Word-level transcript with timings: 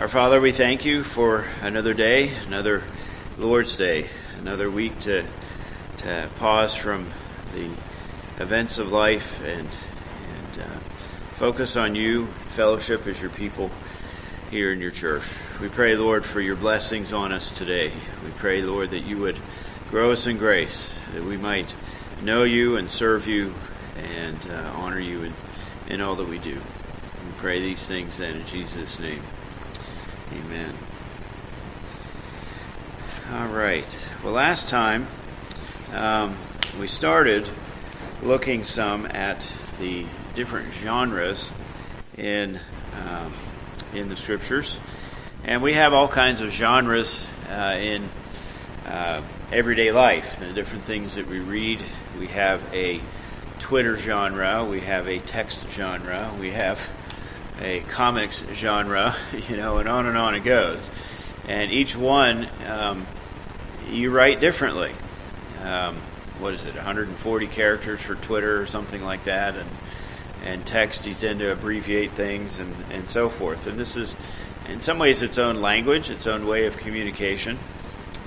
Our 0.00 0.08
Father, 0.08 0.40
we 0.40 0.50
thank 0.50 0.86
you 0.86 1.02
for 1.02 1.44
another 1.60 1.92
day, 1.92 2.32
another 2.46 2.82
Lord's 3.36 3.76
Day, 3.76 4.08
another 4.38 4.70
week 4.70 4.98
to, 5.00 5.26
to 5.98 6.30
pause 6.36 6.74
from 6.74 7.06
the 7.52 7.68
events 8.42 8.78
of 8.78 8.92
life 8.92 9.44
and, 9.44 9.68
and 9.68 10.58
uh, 10.58 10.78
focus 11.34 11.76
on 11.76 11.94
you, 11.94 12.28
fellowship 12.48 13.06
as 13.06 13.20
your 13.20 13.30
people 13.30 13.70
here 14.50 14.72
in 14.72 14.80
your 14.80 14.90
church. 14.90 15.22
We 15.60 15.68
pray, 15.68 15.96
Lord, 15.96 16.24
for 16.24 16.40
your 16.40 16.56
blessings 16.56 17.12
on 17.12 17.30
us 17.30 17.50
today. 17.50 17.92
We 18.24 18.30
pray, 18.30 18.62
Lord, 18.62 18.92
that 18.92 19.04
you 19.04 19.18
would 19.18 19.38
grow 19.90 20.12
us 20.12 20.26
in 20.26 20.38
grace, 20.38 20.98
that 21.12 21.24
we 21.24 21.36
might 21.36 21.74
know 22.22 22.44
you 22.44 22.78
and 22.78 22.90
serve 22.90 23.28
you 23.28 23.52
and 23.98 24.50
uh, 24.50 24.72
honor 24.76 24.98
you 24.98 25.24
in, 25.24 25.34
in 25.88 26.00
all 26.00 26.14
that 26.14 26.26
we 26.26 26.38
do. 26.38 26.54
We 26.54 27.32
pray 27.36 27.60
these 27.60 27.86
things 27.86 28.16
then 28.16 28.36
in 28.36 28.46
Jesus' 28.46 28.98
name. 28.98 29.20
Amen. 30.32 30.74
All 33.32 33.48
right. 33.48 34.08
Well, 34.22 34.32
last 34.32 34.68
time 34.68 35.08
um, 35.92 36.36
we 36.78 36.86
started 36.86 37.50
looking 38.22 38.62
some 38.62 39.06
at 39.06 39.52
the 39.80 40.06
different 40.34 40.72
genres 40.72 41.52
in 42.16 42.60
um, 43.08 43.32
in 43.92 44.08
the 44.08 44.14
scriptures, 44.14 44.78
and 45.42 45.62
we 45.62 45.72
have 45.72 45.92
all 45.92 46.06
kinds 46.06 46.40
of 46.42 46.52
genres 46.52 47.26
uh, 47.48 47.76
in 47.80 48.08
uh, 48.86 49.22
everyday 49.50 49.90
life. 49.90 50.38
The 50.38 50.52
different 50.52 50.84
things 50.84 51.16
that 51.16 51.26
we 51.26 51.40
read. 51.40 51.82
We 52.20 52.28
have 52.28 52.62
a 52.72 53.00
Twitter 53.58 53.96
genre. 53.96 54.64
We 54.64 54.80
have 54.82 55.08
a 55.08 55.18
text 55.18 55.68
genre. 55.70 56.32
We 56.38 56.52
have 56.52 56.78
a 57.60 57.80
comics 57.80 58.44
genre, 58.52 59.16
you 59.48 59.56
know, 59.56 59.78
and 59.78 59.88
on 59.88 60.06
and 60.06 60.16
on 60.16 60.34
it 60.34 60.44
goes. 60.44 60.80
And 61.48 61.70
each 61.72 61.96
one, 61.96 62.48
um, 62.66 63.06
you 63.90 64.10
write 64.10 64.40
differently. 64.40 64.92
Um, 65.62 65.96
what 66.38 66.54
is 66.54 66.64
it, 66.64 66.74
140 66.74 67.46
characters 67.48 68.00
for 68.00 68.14
Twitter 68.14 68.60
or 68.60 68.66
something 68.66 69.04
like 69.04 69.24
that, 69.24 69.56
and 69.56 69.68
and 70.44 70.64
text 70.64 71.06
you 71.06 71.14
tend 71.14 71.40
to 71.40 71.52
abbreviate 71.52 72.12
things 72.12 72.58
and, 72.58 72.74
and 72.90 73.08
so 73.08 73.28
forth. 73.28 73.66
And 73.66 73.78
this 73.78 73.96
is, 73.96 74.16
in 74.68 74.80
some 74.80 74.98
ways, 74.98 75.22
its 75.22 75.38
own 75.38 75.60
language, 75.60 76.10
its 76.10 76.26
own 76.26 76.46
way 76.46 76.66
of 76.66 76.76
communication. 76.78 77.58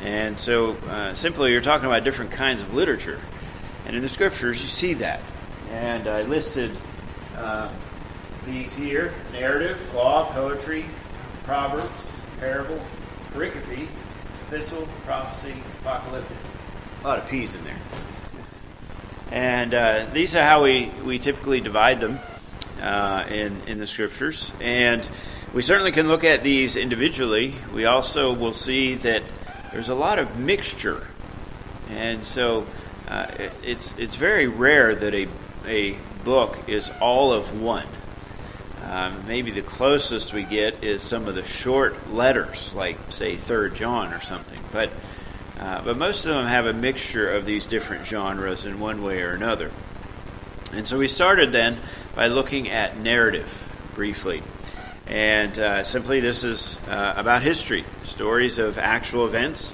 And 0.03 0.39
so, 0.39 0.73
uh, 0.87 1.13
simply, 1.13 1.51
you're 1.51 1.61
talking 1.61 1.87
about 1.87 2.03
different 2.03 2.31
kinds 2.31 2.61
of 2.61 2.73
literature. 2.73 3.19
And 3.85 3.95
in 3.95 4.01
the 4.01 4.09
scriptures, 4.09 4.61
you 4.61 4.67
see 4.67 4.93
that. 4.95 5.21
And 5.71 6.07
I 6.07 6.23
listed 6.23 6.71
uh, 7.35 7.71
these 8.45 8.75
here 8.75 9.13
narrative, 9.31 9.93
law, 9.93 10.31
poetry, 10.33 10.85
proverbs, 11.43 11.87
parable, 12.39 12.79
pericope, 13.33 13.87
epistle, 14.47 14.87
prophecy, 15.05 15.53
apocalyptic. 15.81 16.37
A 17.03 17.07
lot 17.07 17.19
of 17.19 17.27
P's 17.27 17.55
in 17.55 17.63
there. 17.63 17.79
And 19.31 19.73
uh, 19.73 20.05
these 20.13 20.35
are 20.35 20.43
how 20.43 20.63
we, 20.63 20.91
we 21.03 21.17
typically 21.19 21.59
divide 21.59 21.99
them 21.99 22.19
uh, 22.81 23.25
in, 23.29 23.61
in 23.67 23.79
the 23.79 23.87
scriptures. 23.87 24.51
And 24.61 25.07
we 25.53 25.61
certainly 25.61 25.91
can 25.91 26.07
look 26.07 26.23
at 26.23 26.43
these 26.43 26.75
individually. 26.75 27.55
We 27.73 27.85
also 27.85 28.33
will 28.33 28.53
see 28.53 28.95
that 28.95 29.23
there's 29.71 29.89
a 29.89 29.95
lot 29.95 30.19
of 30.19 30.37
mixture. 30.37 31.07
And 31.89 32.23
so 32.23 32.67
uh, 33.07 33.27
it, 33.39 33.51
it's, 33.63 33.97
it's 33.97 34.15
very 34.15 34.47
rare 34.47 34.93
that 34.95 35.13
a, 35.13 35.27
a 35.65 35.97
book 36.23 36.57
is 36.67 36.91
all 37.01 37.31
of 37.33 37.59
one. 37.59 37.87
Um, 38.83 39.25
maybe 39.27 39.51
the 39.51 39.61
closest 39.61 40.33
we 40.33 40.43
get 40.43 40.83
is 40.83 41.01
some 41.01 41.27
of 41.27 41.35
the 41.35 41.43
short 41.43 42.11
letters, 42.11 42.73
like 42.73 42.97
say 43.09 43.35
Third 43.35 43.75
John 43.75 44.13
or 44.13 44.19
something. 44.19 44.59
But 44.71 44.91
uh, 45.59 45.81
but 45.83 45.97
most 45.97 46.25
of 46.25 46.33
them 46.33 46.45
have 46.45 46.65
a 46.65 46.73
mixture 46.73 47.31
of 47.31 47.45
these 47.45 47.65
different 47.65 48.05
genres 48.05 48.65
in 48.65 48.79
one 48.79 49.03
way 49.03 49.21
or 49.21 49.31
another. 49.31 49.71
And 50.73 50.87
so 50.87 50.97
we 50.97 51.07
started 51.07 51.51
then 51.51 51.77
by 52.15 52.27
looking 52.27 52.69
at 52.69 52.97
narrative 52.97 53.49
briefly. 53.93 54.43
And 55.05 55.57
uh, 55.59 55.83
simply, 55.83 56.19
this 56.19 56.43
is 56.43 56.77
uh, 56.87 57.13
about 57.15 57.43
history, 57.43 57.85
stories 58.03 58.57
of 58.57 58.77
actual 58.77 59.25
events. 59.25 59.73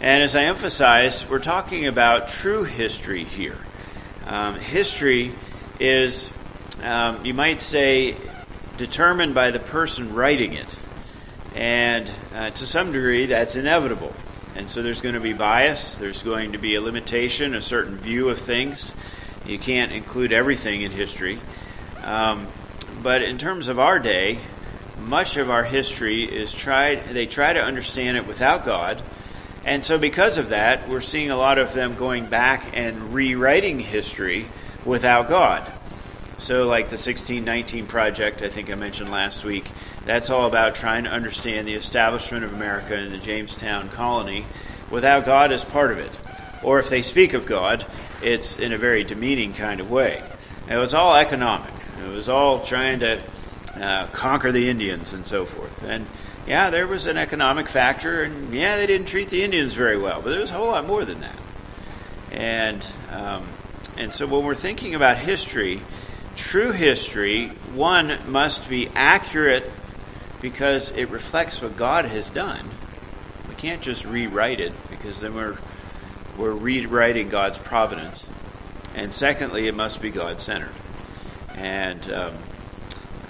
And 0.00 0.22
as 0.22 0.36
I 0.36 0.44
emphasized, 0.44 1.30
we're 1.30 1.38
talking 1.38 1.86
about 1.86 2.28
true 2.28 2.64
history 2.64 3.24
here. 3.24 3.56
Um, 4.26 4.56
history 4.56 5.32
is, 5.80 6.30
um, 6.82 7.24
you 7.24 7.32
might 7.32 7.62
say, 7.62 8.16
determined 8.76 9.34
by 9.34 9.50
the 9.50 9.58
person 9.58 10.14
writing 10.14 10.52
it. 10.52 10.76
And 11.54 12.10
uh, 12.34 12.50
to 12.50 12.66
some 12.66 12.92
degree, 12.92 13.26
that's 13.26 13.56
inevitable. 13.56 14.14
And 14.54 14.70
so 14.70 14.82
there's 14.82 15.00
going 15.00 15.14
to 15.14 15.20
be 15.20 15.32
bias, 15.32 15.96
there's 15.96 16.22
going 16.22 16.52
to 16.52 16.58
be 16.58 16.74
a 16.76 16.80
limitation, 16.80 17.54
a 17.54 17.60
certain 17.60 17.96
view 17.96 18.30
of 18.30 18.38
things. 18.38 18.94
You 19.44 19.58
can't 19.58 19.92
include 19.92 20.32
everything 20.32 20.82
in 20.82 20.90
history. 20.90 21.38
Um, 22.02 22.46
but 23.02 23.22
in 23.22 23.38
terms 23.38 23.68
of 23.68 23.78
our 23.78 23.98
day, 23.98 24.38
much 24.98 25.36
of 25.36 25.50
our 25.50 25.62
history 25.62 26.24
is 26.24 26.52
tried, 26.54 27.10
they 27.10 27.26
try 27.26 27.52
to 27.52 27.62
understand 27.62 28.16
it 28.16 28.26
without 28.26 28.64
God. 28.64 29.02
And 29.64 29.84
so, 29.84 29.98
because 29.98 30.38
of 30.38 30.50
that, 30.50 30.88
we're 30.88 31.00
seeing 31.00 31.30
a 31.30 31.36
lot 31.36 31.58
of 31.58 31.72
them 31.72 31.96
going 31.96 32.26
back 32.26 32.70
and 32.72 33.12
rewriting 33.12 33.80
history 33.80 34.46
without 34.84 35.28
God. 35.28 35.70
So, 36.38 36.66
like 36.66 36.88
the 36.88 36.96
1619 36.96 37.86
Project, 37.86 38.42
I 38.42 38.48
think 38.48 38.70
I 38.70 38.74
mentioned 38.74 39.08
last 39.08 39.44
week, 39.44 39.70
that's 40.04 40.28
all 40.28 40.46
about 40.46 40.74
trying 40.74 41.04
to 41.04 41.10
understand 41.10 41.66
the 41.66 41.74
establishment 41.74 42.44
of 42.44 42.52
America 42.52 42.96
in 42.96 43.10
the 43.10 43.18
Jamestown 43.18 43.88
colony 43.88 44.44
without 44.90 45.24
God 45.24 45.50
as 45.50 45.64
part 45.64 45.92
of 45.92 45.98
it. 45.98 46.16
Or 46.62 46.78
if 46.78 46.90
they 46.90 47.00
speak 47.00 47.32
of 47.32 47.46
God, 47.46 47.86
it's 48.22 48.58
in 48.58 48.72
a 48.72 48.78
very 48.78 49.02
demeaning 49.02 49.54
kind 49.54 49.80
of 49.80 49.90
way. 49.90 50.22
It 50.68 50.76
was 50.76 50.92
all 50.92 51.16
economic, 51.16 51.72
it 52.04 52.08
was 52.08 52.28
all 52.28 52.60
trying 52.60 53.00
to 53.00 53.22
uh, 53.74 54.06
conquer 54.08 54.52
the 54.52 54.68
Indians 54.68 55.14
and 55.14 55.26
so 55.26 55.46
forth. 55.46 55.82
And 55.84 56.06
yeah, 56.46 56.70
there 56.70 56.86
was 56.86 57.06
an 57.06 57.16
economic 57.16 57.68
factor, 57.68 58.22
and 58.22 58.54
yeah, 58.54 58.76
they 58.76 58.86
didn't 58.86 59.08
treat 59.08 59.30
the 59.30 59.42
Indians 59.42 59.74
very 59.74 59.98
well, 59.98 60.20
but 60.22 60.30
there 60.30 60.40
was 60.40 60.50
a 60.50 60.54
whole 60.54 60.68
lot 60.68 60.86
more 60.86 61.04
than 61.04 61.20
that. 61.20 61.38
And 62.30 62.86
um, 63.10 63.48
and 63.96 64.12
so 64.12 64.26
when 64.26 64.44
we're 64.44 64.54
thinking 64.54 64.94
about 64.94 65.16
history, 65.16 65.80
true 66.36 66.72
history, 66.72 67.48
one 67.74 68.18
must 68.30 68.68
be 68.68 68.88
accurate 68.94 69.70
because 70.40 70.90
it 70.92 71.08
reflects 71.10 71.60
what 71.60 71.76
God 71.76 72.04
has 72.04 72.30
done. 72.30 72.68
We 73.48 73.54
can't 73.54 73.82
just 73.82 74.04
rewrite 74.04 74.60
it 74.60 74.72
because 74.90 75.20
then 75.20 75.34
we're 75.34 75.56
we're 76.36 76.52
rewriting 76.52 77.30
God's 77.30 77.58
providence. 77.58 78.28
And 78.94 79.12
secondly, 79.12 79.68
it 79.68 79.74
must 79.74 80.00
be 80.00 80.10
God 80.10 80.40
centered. 80.40 80.72
And 81.54 82.12
um, 82.12 82.34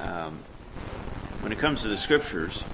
um, 0.00 0.38
when 1.40 1.52
it 1.52 1.58
comes 1.58 1.82
to 1.82 1.88
the 1.88 1.96
scriptures, 1.96 2.64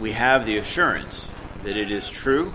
we 0.00 0.12
have 0.12 0.46
the 0.46 0.58
assurance 0.58 1.30
that 1.62 1.76
it 1.76 1.90
is 1.90 2.10
true, 2.10 2.52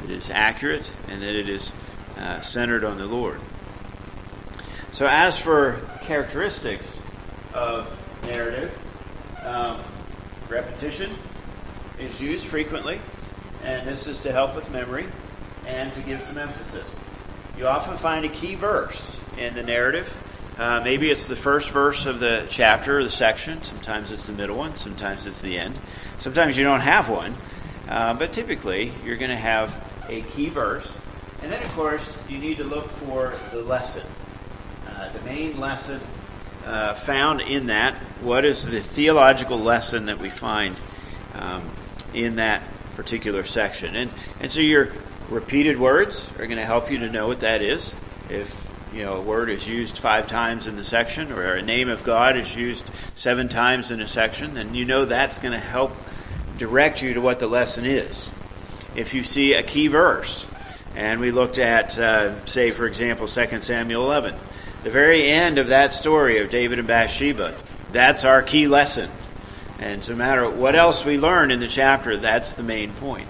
that 0.00 0.10
it 0.10 0.16
is 0.16 0.30
accurate, 0.30 0.90
and 1.08 1.22
that 1.22 1.34
it 1.34 1.48
is 1.48 1.72
uh, 2.18 2.40
centered 2.40 2.84
on 2.84 2.98
the 2.98 3.06
Lord. 3.06 3.40
So, 4.98 5.06
as 5.06 5.38
for 5.38 5.80
characteristics 6.02 6.98
of 7.54 7.86
narrative, 8.24 8.76
um, 9.44 9.80
repetition 10.48 11.12
is 12.00 12.20
used 12.20 12.44
frequently, 12.44 13.00
and 13.62 13.86
this 13.86 14.08
is 14.08 14.20
to 14.22 14.32
help 14.32 14.56
with 14.56 14.72
memory 14.72 15.06
and 15.68 15.92
to 15.92 16.00
give 16.00 16.24
some 16.24 16.36
emphasis. 16.36 16.84
You 17.56 17.68
often 17.68 17.96
find 17.96 18.24
a 18.24 18.28
key 18.28 18.56
verse 18.56 19.20
in 19.38 19.54
the 19.54 19.62
narrative. 19.62 20.12
Uh, 20.58 20.80
maybe 20.82 21.12
it's 21.12 21.28
the 21.28 21.36
first 21.36 21.70
verse 21.70 22.04
of 22.04 22.18
the 22.18 22.46
chapter 22.48 22.98
or 22.98 23.04
the 23.04 23.08
section. 23.08 23.62
Sometimes 23.62 24.10
it's 24.10 24.26
the 24.26 24.32
middle 24.32 24.56
one. 24.56 24.76
Sometimes 24.76 25.28
it's 25.28 25.40
the 25.40 25.58
end. 25.58 25.78
Sometimes 26.18 26.58
you 26.58 26.64
don't 26.64 26.80
have 26.80 27.08
one. 27.08 27.36
Uh, 27.88 28.14
but 28.14 28.32
typically, 28.32 28.90
you're 29.04 29.16
going 29.16 29.30
to 29.30 29.36
have 29.36 29.80
a 30.08 30.22
key 30.22 30.48
verse. 30.48 30.92
And 31.40 31.52
then, 31.52 31.62
of 31.62 31.68
course, 31.74 32.18
you 32.28 32.38
need 32.38 32.56
to 32.56 32.64
look 32.64 32.90
for 32.90 33.38
the 33.52 33.62
lesson. 33.62 34.02
Main 35.28 35.60
lesson 35.60 36.00
uh, 36.64 36.94
found 36.94 37.42
in 37.42 37.66
that. 37.66 37.94
What 38.22 38.46
is 38.46 38.64
the 38.64 38.80
theological 38.80 39.58
lesson 39.58 40.06
that 40.06 40.18
we 40.18 40.30
find 40.30 40.74
um, 41.34 41.68
in 42.14 42.36
that 42.36 42.62
particular 42.94 43.44
section? 43.44 43.94
And, 43.94 44.10
and 44.40 44.50
so 44.50 44.60
your 44.60 44.90
repeated 45.28 45.78
words 45.78 46.30
are 46.38 46.46
going 46.46 46.56
to 46.56 46.64
help 46.64 46.90
you 46.90 47.00
to 47.00 47.10
know 47.10 47.26
what 47.26 47.40
that 47.40 47.60
is. 47.60 47.92
If 48.30 48.56
you 48.94 49.04
know 49.04 49.16
a 49.16 49.20
word 49.20 49.50
is 49.50 49.68
used 49.68 49.98
five 49.98 50.28
times 50.28 50.66
in 50.66 50.76
the 50.76 50.84
section, 50.84 51.30
or 51.30 51.56
a 51.56 51.62
name 51.62 51.90
of 51.90 52.04
God 52.04 52.38
is 52.38 52.56
used 52.56 52.90
seven 53.14 53.48
times 53.48 53.90
in 53.90 54.00
a 54.00 54.06
section, 54.06 54.54
then 54.54 54.74
you 54.74 54.86
know 54.86 55.04
that's 55.04 55.38
going 55.38 55.52
to 55.52 55.60
help 55.60 55.94
direct 56.56 57.02
you 57.02 57.12
to 57.12 57.20
what 57.20 57.38
the 57.38 57.48
lesson 57.48 57.84
is. 57.84 58.30
If 58.96 59.12
you 59.12 59.22
see 59.24 59.52
a 59.52 59.62
key 59.62 59.88
verse, 59.88 60.50
and 60.96 61.20
we 61.20 61.32
looked 61.32 61.58
at, 61.58 61.98
uh, 61.98 62.46
say, 62.46 62.70
for 62.70 62.86
example, 62.86 63.28
2 63.28 63.60
Samuel 63.60 64.06
11 64.06 64.34
the 64.88 64.92
very 64.92 65.28
end 65.28 65.58
of 65.58 65.66
that 65.66 65.92
story 65.92 66.38
of 66.38 66.50
David 66.50 66.78
and 66.78 66.88
Bathsheba, 66.88 67.54
that's 67.92 68.24
our 68.24 68.40
key 68.40 68.66
lesson. 68.66 69.10
And 69.78 70.02
so 70.02 70.12
no 70.12 70.18
matter 70.18 70.48
what 70.48 70.74
else 70.74 71.04
we 71.04 71.18
learn 71.18 71.50
in 71.50 71.60
the 71.60 71.68
chapter, 71.68 72.16
that's 72.16 72.54
the 72.54 72.62
main 72.62 72.92
point. 72.92 73.28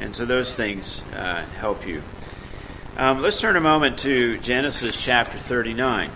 And 0.00 0.16
so 0.16 0.24
those 0.24 0.56
things 0.56 1.02
uh, 1.14 1.44
help 1.58 1.86
you. 1.86 2.02
Um, 2.96 3.20
let's 3.20 3.38
turn 3.38 3.56
a 3.56 3.60
moment 3.60 3.98
to 3.98 4.38
Genesis 4.38 4.98
chapter 4.98 5.36
39. 5.36 6.10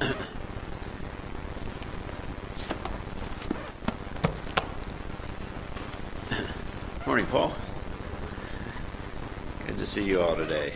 Morning, 7.08 7.26
Paul. 7.26 7.52
Good 9.66 9.78
to 9.78 9.86
see 9.86 10.04
you 10.04 10.20
all 10.20 10.36
today. 10.36 10.74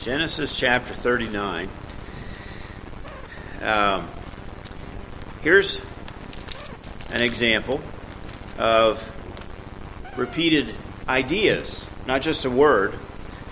Genesis 0.00 0.56
chapter 0.58 0.94
39. 0.94 1.68
Um, 3.62 4.06
here's 5.42 5.84
an 7.12 7.22
example 7.22 7.80
of 8.58 9.02
repeated 10.16 10.74
ideas, 11.08 11.86
not 12.06 12.22
just 12.22 12.44
a 12.44 12.50
word, 12.50 12.94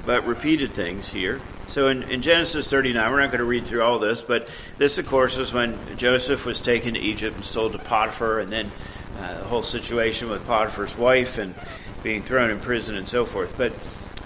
but 0.07 0.27
repeated 0.27 0.73
things 0.73 1.13
here. 1.13 1.41
So 1.67 1.89
in, 1.89 2.03
in, 2.05 2.21
Genesis 2.21 2.69
39, 2.69 3.11
we're 3.11 3.21
not 3.21 3.29
going 3.29 3.39
to 3.39 3.45
read 3.45 3.67
through 3.67 3.83
all 3.83 3.99
this, 3.99 4.23
but 4.23 4.49
this, 4.77 4.99
of 4.99 5.09
course, 5.09 5.39
is 5.39 5.53
when 5.53 5.79
Joseph 5.97 6.45
was 6.45 6.61
taken 6.61 6.95
to 6.95 7.01
Egypt 7.01 7.37
and 7.37 7.45
sold 7.45 7.73
to 7.73 7.79
Potiphar, 7.79 8.41
and 8.41 8.53
then 8.53 8.71
uh, 9.19 9.39
the 9.39 9.45
whole 9.45 9.63
situation 9.63 10.29
with 10.29 10.47
Potiphar's 10.47 10.97
wife 10.97 11.39
and 11.39 11.55
being 12.03 12.23
thrown 12.23 12.51
in 12.51 12.61
prison 12.61 12.97
and 12.97 13.09
so 13.09 13.25
forth. 13.25 13.57
But 13.57 13.73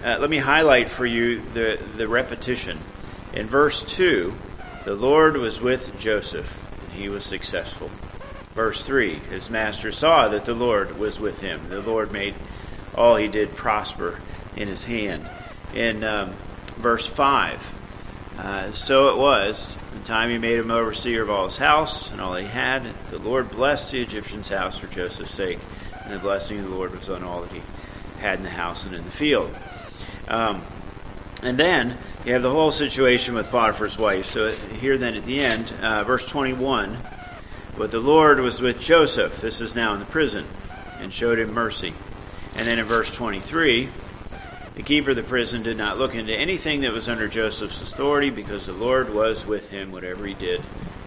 uh, 0.04 0.18
let 0.20 0.30
me 0.30 0.38
highlight 0.38 0.88
for 0.88 1.04
you 1.04 1.40
the, 1.54 1.78
the 1.96 2.06
repetition. 2.06 2.78
In 3.32 3.46
verse 3.46 3.82
2, 3.82 4.32
the 4.84 4.94
Lord 4.94 5.36
was 5.36 5.60
with 5.60 5.98
Joseph, 5.98 6.56
and 6.82 6.92
he 6.92 7.08
was 7.08 7.24
successful. 7.24 7.90
Verse 8.54 8.86
3 8.86 9.14
His 9.30 9.50
master 9.50 9.92
saw 9.92 10.28
that 10.28 10.44
the 10.44 10.54
Lord 10.54 10.98
was 10.98 11.20
with 11.20 11.40
him. 11.40 11.68
The 11.68 11.82
Lord 11.82 12.12
made 12.12 12.34
all 12.94 13.16
he 13.16 13.28
did 13.28 13.54
prosper 13.54 14.20
in 14.56 14.68
his 14.68 14.84
hand. 14.84 15.28
In 15.74 16.02
um, 16.04 16.32
verse 16.76 17.06
5, 17.06 17.74
uh, 18.38 18.72
so 18.72 19.08
it 19.08 19.18
was, 19.18 19.76
the 19.92 20.04
time 20.04 20.30
he 20.30 20.38
made 20.38 20.58
him 20.58 20.70
overseer 20.70 21.22
of 21.22 21.30
all 21.30 21.44
his 21.44 21.58
house 21.58 22.12
and 22.12 22.20
all 22.20 22.34
he 22.34 22.46
had, 22.46 22.86
the 23.08 23.18
Lord 23.18 23.50
blessed 23.50 23.92
the 23.92 24.00
Egyptian's 24.00 24.48
house 24.48 24.78
for 24.78 24.86
Joseph's 24.86 25.34
sake, 25.34 25.58
and 26.04 26.12
the 26.12 26.18
blessing 26.18 26.58
of 26.58 26.64
the 26.64 26.74
Lord 26.74 26.94
was 26.94 27.10
on 27.10 27.24
all 27.24 27.42
that 27.42 27.52
he 27.52 27.62
had 28.20 28.38
in 28.38 28.44
the 28.44 28.50
house 28.50 28.86
and 28.86 28.94
in 28.94 29.04
the 29.04 29.10
field. 29.10 29.54
Um, 30.28 30.62
and 31.42 31.58
then 31.58 31.96
you 32.24 32.32
have 32.32 32.42
the 32.42 32.50
whole 32.50 32.70
situation 32.70 33.34
with 33.34 33.50
Potiphar's 33.50 33.98
wife. 33.98 34.26
So 34.26 34.50
here, 34.50 34.98
then, 34.98 35.14
at 35.14 35.24
the 35.24 35.40
end, 35.40 35.72
uh, 35.80 36.04
verse 36.04 36.28
21 36.28 36.98
But 37.76 37.90
the 37.90 38.00
Lord 38.00 38.40
was 38.40 38.60
with 38.60 38.80
Joseph, 38.80 39.40
this 39.40 39.60
is 39.60 39.74
now 39.74 39.94
in 39.94 40.00
the 40.00 40.06
prison, 40.06 40.44
and 40.98 41.12
showed 41.12 41.38
him 41.38 41.52
mercy. 41.52 41.94
And 42.56 42.66
then 42.66 42.78
in 42.78 42.84
verse 42.84 43.14
23, 43.14 43.88
the 44.74 44.82
keeper 44.82 45.10
of 45.10 45.16
the 45.16 45.22
prison 45.22 45.62
did 45.62 45.76
not 45.76 45.98
look 45.98 46.14
into 46.14 46.32
anything 46.32 46.82
that 46.82 46.92
was 46.92 47.08
under 47.08 47.28
Joseph's 47.28 47.80
authority 47.80 48.30
because 48.30 48.66
the 48.66 48.72
Lord 48.72 49.12
was 49.14 49.46
with 49.46 49.70
him. 49.70 49.92
Whatever 49.92 50.26
he 50.26 50.34
did, 50.34 50.62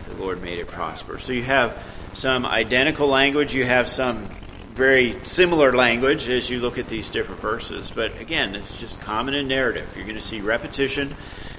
the 0.07 0.15
Lord 0.15 0.41
made 0.41 0.59
it 0.59 0.67
prosper. 0.67 1.17
So 1.19 1.33
you 1.33 1.43
have 1.43 1.81
some 2.13 2.45
identical 2.45 3.07
language, 3.07 3.53
you 3.53 3.65
have 3.65 3.87
some 3.87 4.29
very 4.73 5.23
similar 5.25 5.73
language 5.73 6.29
as 6.29 6.49
you 6.49 6.59
look 6.59 6.77
at 6.77 6.87
these 6.87 7.09
different 7.09 7.41
verses. 7.41 7.91
But 7.91 8.19
again, 8.19 8.55
it's 8.55 8.79
just 8.79 9.01
common 9.01 9.33
in 9.33 9.47
narrative. 9.47 9.91
You're 9.95 10.05
going 10.05 10.15
to 10.15 10.21
see 10.21 10.41
repetition, 10.41 11.13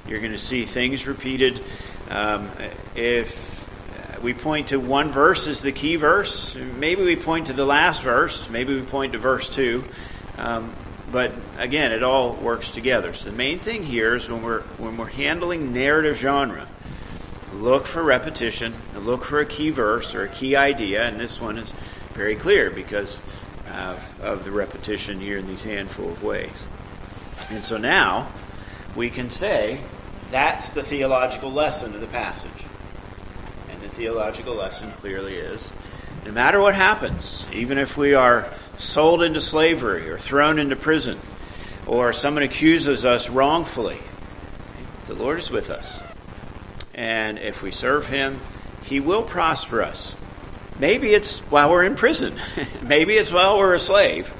you're 0.09 0.21
going 0.21 0.33
to 0.33 0.39
see 0.39 0.65
things 0.65 1.07
repeated. 1.07 1.61
Um, 2.11 2.51
if 2.95 3.69
we 4.23 4.35
point 4.35 4.69
to 4.69 4.79
one 4.79 5.11
verse 5.11 5.49
as 5.49 5.63
the 5.63 5.73
key 5.73 5.97
verse, 5.97 6.55
maybe 6.55 7.03
we 7.03 7.17
point 7.17 7.49
to 7.49 7.53
the 7.53 7.65
last 7.65 8.03
verse, 8.03 8.49
maybe 8.49 8.75
we 8.75 8.83
point 8.83 9.13
to 9.13 9.19
verse 9.19 9.49
2. 9.55 9.85
Um, 10.39 10.75
but 11.11 11.33
again, 11.59 11.93
it 11.93 12.03
all 12.03 12.35
works 12.35 12.71
together. 12.71 13.13
So 13.13 13.31
the 13.31 13.37
main 13.37 13.59
thing 13.59 13.83
here 13.83 14.17
is 14.17 14.31
when 14.31 14.43
we're 14.43 14.63
when 14.79 14.97
we're 14.97 15.07
handling 15.07 15.75
narrative 15.75 16.17
genre, 16.17 16.67
look 17.53 17.87
for 17.87 18.03
repetition, 18.03 18.73
look 18.95 19.25
for 19.25 19.41
a 19.41 19.47
key 19.47 19.71
verse 19.71 20.15
or 20.15 20.25
a 20.25 20.29
key 20.29 20.57
idea, 20.57 21.03
and 21.03 21.21
this 21.21 21.39
one 21.39 21.59
is 21.59 21.75
very 22.15 22.37
clear 22.37 22.71
because 22.71 23.21
of, 23.71 24.21
of 24.21 24.45
the 24.45 24.51
repetition 24.51 25.21
here 25.21 25.39
in 25.39 25.47
these 25.47 25.65
handful 25.65 26.09
of 26.11 26.23
ways. 26.23 26.69
And 27.51 27.65
so 27.65 27.77
now 27.77 28.29
we 28.95 29.11
can 29.11 29.31
say 29.31 29.81
that's 30.31 30.75
the 30.75 30.83
theological 30.83 31.51
lesson 31.51 31.95
of 31.95 32.01
the 32.01 32.07
passage. 32.07 32.51
And 33.71 33.81
the 33.83 33.89
theological 33.89 34.55
lesson 34.55 34.93
clearly 34.93 35.35
is 35.35 35.71
no 36.25 36.33
matter 36.33 36.61
what 36.61 36.75
happens, 36.75 37.45
even 37.53 37.79
if 37.79 37.97
we 37.97 38.15
are 38.15 38.49
sold 38.79 39.23
into 39.23 39.41
slavery 39.41 40.09
or 40.09 40.19
thrown 40.19 40.59
into 40.59 40.77
prison, 40.77 41.19
or 41.87 42.13
someone 42.13 42.45
accuses 42.45 43.05
us 43.05 43.29
wrongfully, 43.29 43.99
the 45.07 45.15
Lord 45.15 45.39
is 45.39 45.51
with 45.51 45.69
us. 45.69 46.01
And 46.95 47.39
if 47.39 47.63
we 47.63 47.73
serve 47.73 48.09
Him, 48.09 48.41
He 48.85 49.01
will 49.01 49.23
prosper 49.23 49.83
us. 49.83 50.15
Maybe 50.79 51.13
it's 51.13 51.39
while 51.51 51.71
we're 51.71 51.85
in 51.85 51.95
prison. 51.95 52.35
Maybe 52.83 53.15
it's 53.15 53.33
while 53.33 53.59
we're 53.59 53.75
a 53.75 53.79
slave. 53.79 54.33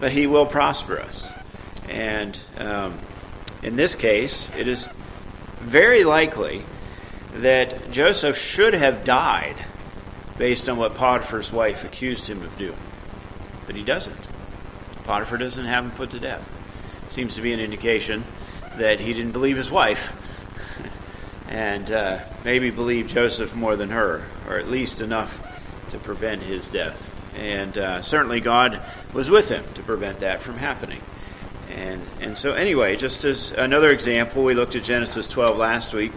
But 0.00 0.12
he 0.12 0.26
will 0.26 0.46
prosper 0.46 1.00
us. 1.00 1.26
And 1.88 2.38
um, 2.58 2.98
in 3.62 3.76
this 3.76 3.94
case, 3.94 4.50
it 4.56 4.68
is 4.68 4.90
very 5.60 6.04
likely 6.04 6.64
that 7.34 7.90
Joseph 7.90 8.38
should 8.38 8.74
have 8.74 9.04
died 9.04 9.56
based 10.38 10.68
on 10.68 10.78
what 10.78 10.94
Potiphar's 10.94 11.52
wife 11.52 11.84
accused 11.84 12.26
him 12.26 12.42
of 12.42 12.56
doing. 12.56 12.78
But 13.66 13.76
he 13.76 13.82
doesn't. 13.82 14.28
Potiphar 15.04 15.38
doesn't 15.38 15.66
have 15.66 15.84
him 15.84 15.90
put 15.92 16.10
to 16.10 16.20
death. 16.20 16.56
Seems 17.10 17.34
to 17.34 17.42
be 17.42 17.52
an 17.52 17.60
indication 17.60 18.24
that 18.76 19.00
he 19.00 19.12
didn't 19.12 19.32
believe 19.32 19.56
his 19.56 19.70
wife 19.70 20.16
and 21.48 21.90
uh, 21.90 22.20
maybe 22.44 22.70
believed 22.70 23.10
Joseph 23.10 23.54
more 23.54 23.76
than 23.76 23.90
her, 23.90 24.24
or 24.48 24.56
at 24.56 24.68
least 24.68 25.00
enough 25.00 25.46
to 25.90 25.98
prevent 25.98 26.42
his 26.42 26.70
death. 26.70 27.14
And 27.36 27.76
uh, 27.78 28.02
certainly 28.02 28.40
God 28.40 28.80
was 29.12 29.30
with 29.30 29.48
him 29.48 29.64
to 29.74 29.82
prevent 29.82 30.20
that 30.20 30.42
from 30.42 30.56
happening. 30.56 31.00
And, 31.70 32.02
and 32.20 32.36
so, 32.36 32.54
anyway, 32.54 32.96
just 32.96 33.24
as 33.24 33.52
another 33.52 33.90
example, 33.90 34.42
we 34.42 34.54
looked 34.54 34.74
at 34.74 34.82
Genesis 34.82 35.28
12 35.28 35.56
last 35.56 35.94
week 35.94 36.12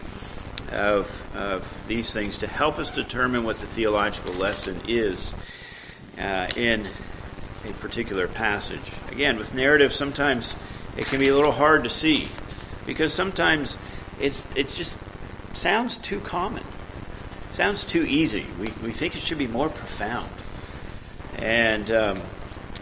of, 0.71 1.35
of 1.35 1.83
these 1.87 2.11
things 2.11 2.39
to 2.39 2.47
help 2.47 2.79
us 2.79 2.89
determine 2.89 3.43
what 3.43 3.57
the 3.57 3.67
theological 3.67 4.33
lesson 4.35 4.81
is 4.87 5.33
uh, 6.19 6.47
in 6.55 6.87
a 7.69 7.73
particular 7.73 8.27
passage. 8.27 8.91
Again, 9.11 9.37
with 9.37 9.53
narrative, 9.53 9.93
sometimes 9.93 10.59
it 10.97 11.05
can 11.05 11.19
be 11.19 11.29
a 11.29 11.35
little 11.35 11.51
hard 11.51 11.83
to 11.83 11.89
see 11.89 12.27
because 12.85 13.13
sometimes 13.13 13.77
it's, 14.19 14.47
it 14.55 14.69
just 14.69 14.99
sounds 15.53 15.97
too 15.97 16.19
common 16.19 16.63
sounds 17.53 17.85
too 17.85 18.03
easy. 18.03 18.45
We, 18.59 18.67
we 18.83 18.91
think 18.91 19.15
it 19.15 19.21
should 19.21 19.37
be 19.37 19.47
more 19.47 19.69
profound. 19.69 20.29
And, 21.37 21.89
um, 21.91 22.17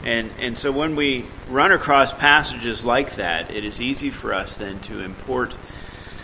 and, 0.04 0.32
and 0.40 0.58
so 0.58 0.72
when 0.72 0.96
we 0.96 1.26
run 1.50 1.72
across 1.72 2.14
passages 2.14 2.86
like 2.86 3.16
that, 3.16 3.52
it 3.52 3.66
is 3.66 3.82
easy 3.82 4.10
for 4.10 4.34
us 4.34 4.56
then 4.56 4.80
to 4.82 5.02
import 5.02 5.58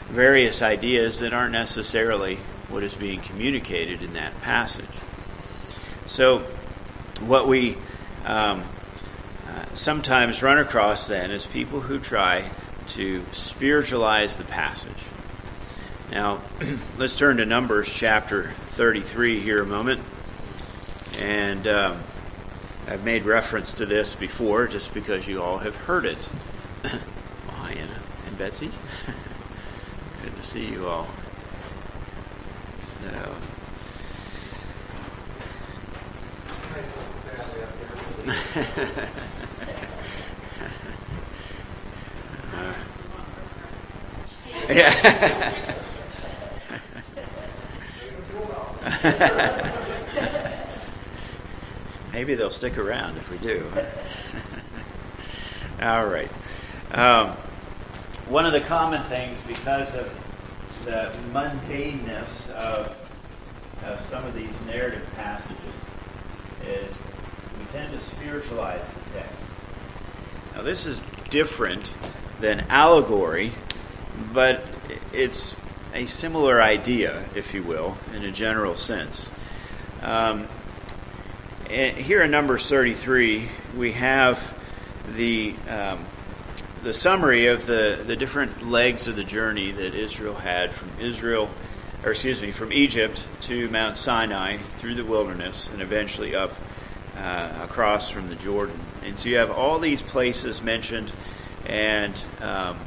various 0.08 0.62
ideas 0.62 1.20
that 1.20 1.34
aren't 1.34 1.52
necessarily 1.52 2.38
what 2.70 2.84
is 2.84 2.96
being 2.96 3.20
communicated 3.22 4.02
in 4.02 4.14
that 4.14 4.40
passage. 4.42 4.86
So, 6.06 6.40
what 7.20 7.48
we 7.48 7.76
um, 8.26 8.64
uh, 9.48 9.66
sometimes 9.74 10.42
run 10.42 10.58
across 10.58 11.08
then 11.08 11.32
is 11.32 11.46
people 11.46 11.82
who 11.82 12.00
try 12.00 12.50
to 12.88 13.26
spiritualize 13.32 14.38
the 14.38 14.46
passage. 14.46 15.04
Now, 16.12 16.42
let's 16.98 17.18
turn 17.18 17.38
to 17.38 17.46
Numbers 17.46 17.94
chapter 17.94 18.52
33 18.68 19.40
here 19.40 19.62
a 19.62 19.66
moment. 19.66 20.02
And 21.20 21.68
um, 21.68 22.00
I've 22.88 23.04
made 23.04 23.24
reference 23.24 23.74
to 23.74 23.86
this 23.86 24.14
before 24.14 24.68
just 24.68 24.94
because 24.94 25.28
you 25.28 25.42
all 25.42 25.58
have 25.58 25.76
heard 25.76 26.06
it. 26.06 26.30
well, 26.84 27.66
and 27.66 28.38
Betsy. 28.38 28.72
Good 30.24 30.36
to 30.36 30.44
see 30.44 30.68
you 30.68 30.88
all. 30.88 31.08
So. 32.82 33.08
uh, 42.54 42.74
yeah. 44.70 45.84
Maybe 52.14 52.36
they'll 52.36 52.50
stick 52.50 52.78
around 52.78 53.18
if 53.18 53.30
we 53.30 53.38
do. 53.38 53.66
All 55.82 56.08
right. 56.08 56.32
Um, 56.92 57.30
one 58.28 58.46
of 58.46 58.54
the 58.54 58.62
common 58.62 59.04
things, 59.04 59.38
because 59.48 59.96
of 59.96 60.12
the 60.86 61.16
mundaneness 61.32 62.50
of 62.52 62.96
of 63.86 64.04
some 64.08 64.26
of 64.26 64.34
these 64.34 64.60
narrative 64.66 65.08
passages 65.16 65.58
is 66.66 66.94
we 67.60 67.66
tend 67.72 67.92
to 67.94 68.00
spiritualize 68.00 68.86
the 68.90 69.20
text. 69.20 69.42
Now, 70.56 70.64
this 70.64 70.86
is 70.86 71.04
different 71.30 71.94
than 72.40 72.66
allegory, 72.70 73.52
but 74.34 74.66
it's 75.14 75.56
a 75.98 76.06
similar 76.06 76.62
idea, 76.62 77.26
if 77.34 77.56
you 77.56 77.64
will, 77.64 77.98
in 78.14 78.24
a 78.24 78.32
general 78.32 78.76
sense. 78.76 79.28
Um, 80.04 80.48
here 81.68 82.22
in 82.22 82.30
Numbers 82.30 82.70
33, 82.70 83.50
we 83.76 83.94
have 83.94 84.56
the 85.16 85.56
um, 85.68 86.06
the 86.84 86.94
summary 86.94 87.48
of 87.48 87.66
the, 87.66 88.02
the 88.06 88.16
different 88.16 88.68
legs 88.70 89.08
of 89.08 89.16
the 89.16 89.24
journey 89.24 89.72
that 89.72 89.96
Israel 89.96 90.36
had 90.36 90.72
from 90.72 90.90
Israel, 91.00 91.50
or 92.04 92.12
excuse 92.12 92.44
me, 92.44 92.52
from 92.52 92.72
Egypt 92.72 93.26
to 93.42 93.68
Mount 93.72 93.98
Sinai 93.98 94.58
through 94.78 94.94
the 94.94 95.04
wilderness 95.04 95.70
and 95.74 95.82
eventually 95.82 96.36
up 96.36 96.54
uh, 97.18 97.62
across 97.64 98.12
from 98.12 98.30
the 98.30 98.36
Jordan. 98.36 98.80
And 99.04 99.18
so 99.18 99.30
you 99.30 99.38
have 99.38 99.50
all 99.50 99.80
these 99.80 100.04
places 100.04 100.62
mentioned, 100.62 101.12
and 101.66 102.22
um, 102.40 102.78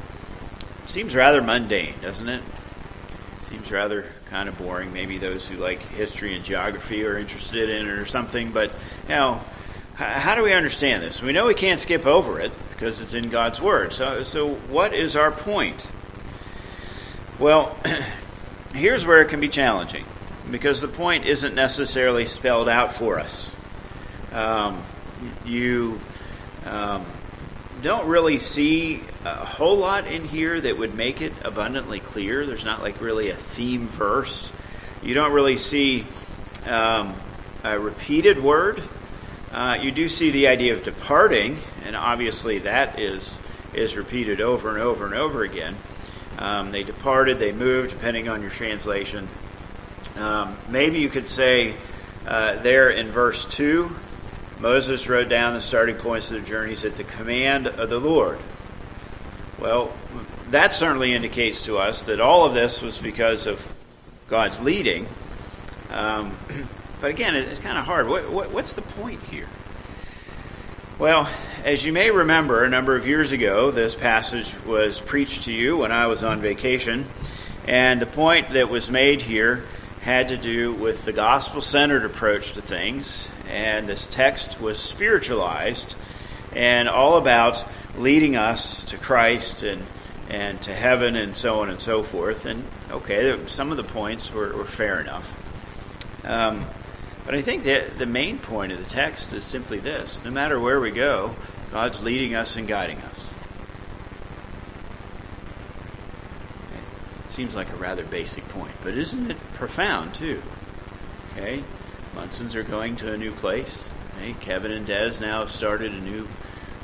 seems 0.85 1.13
rather 1.13 1.41
mundane, 1.41 1.95
doesn't 2.01 2.29
it? 2.29 2.41
Seems 3.51 3.69
rather 3.69 4.05
kind 4.27 4.47
of 4.47 4.57
boring. 4.57 4.93
Maybe 4.93 5.17
those 5.17 5.45
who 5.45 5.57
like 5.57 5.81
history 5.81 6.35
and 6.37 6.45
geography 6.45 7.03
are 7.05 7.17
interested 7.17 7.69
in 7.69 7.85
it 7.85 7.91
or 7.91 8.05
something. 8.05 8.51
But 8.53 8.71
you 9.09 9.15
know, 9.15 9.43
how 9.95 10.35
do 10.35 10.43
we 10.43 10.53
understand 10.53 11.03
this? 11.03 11.21
We 11.21 11.33
know 11.33 11.47
we 11.47 11.53
can't 11.53 11.77
skip 11.77 12.05
over 12.05 12.39
it 12.39 12.53
because 12.69 13.01
it's 13.01 13.13
in 13.13 13.27
God's 13.29 13.59
Word. 13.59 13.91
So, 13.91 14.23
so 14.23 14.53
what 14.53 14.93
is 14.93 15.17
our 15.17 15.31
point? 15.31 15.85
Well, 17.39 17.77
here's 18.73 19.05
where 19.05 19.21
it 19.21 19.27
can 19.27 19.41
be 19.41 19.49
challenging 19.49 20.05
because 20.49 20.79
the 20.79 20.87
point 20.87 21.25
isn't 21.25 21.53
necessarily 21.53 22.25
spelled 22.27 22.69
out 22.69 22.93
for 22.93 23.19
us. 23.19 23.53
Um, 24.31 24.81
you 25.43 25.99
um, 26.65 27.05
don't 27.81 28.07
really 28.07 28.37
see 28.37 29.01
a 29.23 29.45
whole 29.45 29.77
lot 29.77 30.07
in 30.07 30.27
here 30.27 30.59
that 30.59 30.77
would 30.77 30.95
make 30.95 31.21
it 31.21 31.33
abundantly 31.43 31.99
clear. 31.99 32.45
There's 32.45 32.65
not 32.65 32.81
like 32.81 33.01
really 33.01 33.29
a 33.29 33.35
theme 33.35 33.87
verse. 33.87 34.51
You 35.03 35.13
don't 35.13 35.31
really 35.31 35.57
see 35.57 36.05
um, 36.65 37.15
a 37.63 37.79
repeated 37.79 38.41
word. 38.41 38.81
Uh, 39.51 39.77
you 39.81 39.91
do 39.91 40.07
see 40.07 40.31
the 40.31 40.47
idea 40.47 40.73
of 40.73 40.83
departing, 40.83 41.57
and 41.85 41.95
obviously 41.95 42.59
that 42.59 42.99
is 42.99 43.37
is 43.73 43.95
repeated 43.95 44.41
over 44.41 44.69
and 44.69 44.79
over 44.79 45.05
and 45.05 45.15
over 45.15 45.43
again. 45.43 45.77
Um, 46.37 46.71
they 46.71 46.83
departed, 46.83 47.39
they 47.39 47.53
moved, 47.53 47.91
depending 47.91 48.27
on 48.27 48.41
your 48.41 48.49
translation. 48.49 49.29
Um, 50.17 50.57
maybe 50.67 50.99
you 50.99 51.07
could 51.07 51.29
say 51.29 51.75
uh, 52.27 52.61
there 52.61 52.89
in 52.89 53.11
verse 53.11 53.45
2 53.45 53.95
Moses 54.61 55.09
wrote 55.09 55.27
down 55.27 55.55
the 55.55 55.61
starting 55.61 55.95
points 55.95 56.31
of 56.31 56.39
the 56.39 56.47
journeys 56.47 56.85
at 56.85 56.95
the 56.95 57.03
command 57.03 57.65
of 57.65 57.89
the 57.89 57.99
Lord. 57.99 58.37
Well, 59.61 59.93
that 60.49 60.73
certainly 60.73 61.13
indicates 61.13 61.65
to 61.65 61.77
us 61.77 62.05
that 62.05 62.19
all 62.19 62.45
of 62.47 62.55
this 62.55 62.81
was 62.81 62.97
because 62.97 63.45
of 63.45 63.63
God's 64.27 64.59
leading. 64.59 65.05
Um, 65.91 66.35
but 66.99 67.11
again, 67.11 67.35
it's 67.35 67.59
kind 67.59 67.77
of 67.77 67.85
hard. 67.85 68.07
What, 68.07 68.31
what, 68.31 68.51
what's 68.51 68.73
the 68.73 68.81
point 68.81 69.21
here? 69.21 69.47
Well, 70.97 71.29
as 71.63 71.85
you 71.85 71.93
may 71.93 72.09
remember, 72.09 72.63
a 72.63 72.69
number 72.69 72.95
of 72.95 73.05
years 73.05 73.33
ago, 73.33 73.69
this 73.69 73.93
passage 73.93 74.55
was 74.65 74.99
preached 74.99 75.43
to 75.43 75.53
you 75.53 75.77
when 75.77 75.91
I 75.91 76.07
was 76.07 76.23
on 76.23 76.41
vacation. 76.41 77.05
And 77.67 78.01
the 78.01 78.07
point 78.07 78.53
that 78.53 78.67
was 78.67 78.89
made 78.89 79.21
here 79.21 79.65
had 80.01 80.29
to 80.29 80.37
do 80.37 80.73
with 80.73 81.05
the 81.05 81.13
gospel 81.13 81.61
centered 81.61 82.03
approach 82.03 82.53
to 82.53 82.63
things. 82.63 83.29
And 83.47 83.87
this 83.87 84.07
text 84.07 84.59
was 84.59 84.79
spiritualized 84.79 85.95
and 86.51 86.89
all 86.89 87.17
about 87.17 87.63
leading 87.97 88.35
us 88.35 88.83
to 88.85 88.97
Christ 88.97 89.63
and 89.63 89.85
and 90.29 90.61
to 90.61 90.73
heaven 90.73 91.17
and 91.17 91.35
so 91.35 91.61
on 91.61 91.69
and 91.69 91.79
so 91.81 92.03
forth. 92.03 92.45
And 92.45 92.65
okay, 92.89 93.37
some 93.47 93.71
of 93.71 93.77
the 93.77 93.83
points 93.83 94.31
were, 94.31 94.55
were 94.55 94.65
fair 94.65 95.01
enough. 95.01 96.25
Um, 96.25 96.65
but 97.25 97.35
I 97.35 97.41
think 97.41 97.63
that 97.63 97.97
the 97.97 98.05
main 98.05 98.39
point 98.39 98.71
of 98.71 98.79
the 98.79 98.89
text 98.89 99.33
is 99.33 99.43
simply 99.43 99.79
this 99.79 100.23
no 100.23 100.31
matter 100.31 100.59
where 100.59 100.79
we 100.79 100.91
go, 100.91 101.35
God's 101.71 102.01
leading 102.01 102.35
us 102.35 102.55
and 102.55 102.67
guiding 102.67 102.99
us. 102.99 103.33
Seems 107.27 107.55
like 107.55 107.71
a 107.71 107.77
rather 107.77 108.03
basic 108.03 108.47
point, 108.49 108.73
but 108.81 108.93
isn't 108.93 109.31
it 109.31 109.37
profound 109.53 110.13
too? 110.13 110.41
Okay, 111.31 111.63
Munsons 112.13 112.55
are 112.55 112.63
going 112.63 112.97
to 112.97 113.13
a 113.13 113.17
new 113.17 113.31
place. 113.31 113.89
Okay? 114.17 114.35
Kevin 114.41 114.71
and 114.71 114.85
Des 114.85 115.13
now 115.21 115.45
started 115.45 115.93
a 115.93 115.99
new 115.99 116.27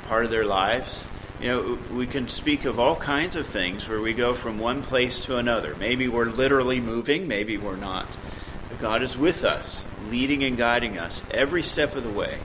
part 0.08 0.24
of 0.24 0.30
their 0.30 0.46
lives. 0.46 1.04
You 1.40 1.48
know, 1.48 1.78
we 1.92 2.06
can 2.06 2.26
speak 2.26 2.64
of 2.64 2.80
all 2.80 2.96
kinds 2.96 3.36
of 3.36 3.46
things 3.46 3.88
where 3.88 4.00
we 4.00 4.12
go 4.12 4.34
from 4.34 4.58
one 4.58 4.82
place 4.82 5.24
to 5.26 5.36
another. 5.36 5.76
Maybe 5.76 6.08
we're 6.08 6.24
literally 6.24 6.80
moving, 6.80 7.28
maybe 7.28 7.56
we're 7.56 7.76
not. 7.76 8.16
But 8.68 8.80
God 8.80 9.02
is 9.02 9.16
with 9.16 9.44
us, 9.44 9.86
leading 10.10 10.42
and 10.42 10.56
guiding 10.56 10.98
us 10.98 11.22
every 11.30 11.62
step 11.62 11.94
of 11.94 12.02
the 12.02 12.10
way. 12.10 12.38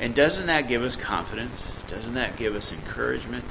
And 0.00 0.14
doesn't 0.14 0.46
that 0.46 0.66
give 0.66 0.82
us 0.82 0.96
confidence? 0.96 1.76
Doesn't 1.86 2.14
that 2.14 2.36
give 2.36 2.56
us 2.56 2.72
encouragement? 2.72 3.44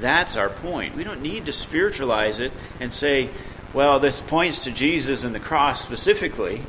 That's 0.00 0.36
our 0.36 0.48
point. 0.48 0.94
We 0.94 1.02
don't 1.02 1.22
need 1.22 1.46
to 1.46 1.52
spiritualize 1.52 2.38
it 2.38 2.52
and 2.78 2.92
say, 2.92 3.30
well, 3.74 3.98
this 3.98 4.20
points 4.20 4.64
to 4.64 4.70
Jesus 4.70 5.24
and 5.24 5.34
the 5.34 5.40
cross 5.40 5.82
specifically. 5.82 6.62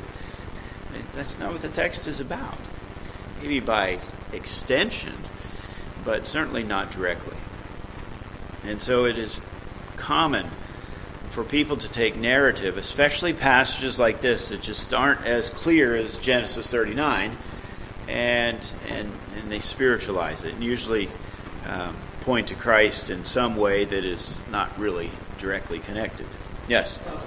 That's 1.14 1.38
not 1.38 1.52
what 1.52 1.60
the 1.60 1.68
text 1.68 2.08
is 2.08 2.20
about. 2.20 2.58
Maybe 3.42 3.58
by 3.58 3.98
extension, 4.32 5.14
but 6.04 6.24
certainly 6.26 6.62
not 6.62 6.92
directly. 6.92 7.36
And 8.64 8.80
so 8.80 9.04
it 9.04 9.18
is 9.18 9.40
common 9.96 10.48
for 11.30 11.42
people 11.42 11.76
to 11.78 11.90
take 11.90 12.14
narrative, 12.14 12.76
especially 12.78 13.32
passages 13.32 13.98
like 13.98 14.20
this 14.20 14.50
that 14.50 14.62
just 14.62 14.94
aren't 14.94 15.24
as 15.26 15.50
clear 15.50 15.96
as 15.96 16.18
Genesis 16.18 16.70
39, 16.70 17.36
and 18.06 18.58
and 18.88 19.10
and 19.36 19.50
they 19.50 19.58
spiritualize 19.58 20.44
it 20.44 20.54
and 20.54 20.62
usually 20.62 21.08
um, 21.66 21.96
point 22.20 22.48
to 22.48 22.54
Christ 22.54 23.10
in 23.10 23.24
some 23.24 23.56
way 23.56 23.84
that 23.84 24.04
is 24.04 24.44
not 24.50 24.78
really 24.78 25.10
directly 25.38 25.80
connected. 25.80 26.26
Yes. 26.68 26.96
Uh, 27.08 27.18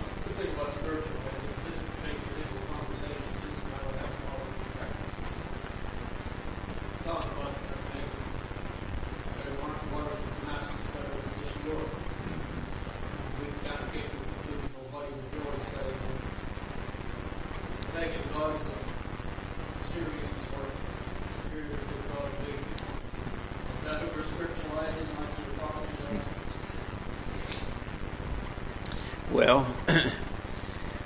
Well, 29.36 29.68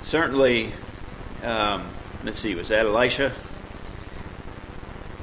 certainly, 0.09 0.71
um, 1.43 1.87
let's 2.23 2.39
see, 2.39 2.55
was 2.55 2.69
that 2.69 2.85
Elisha 2.85 3.31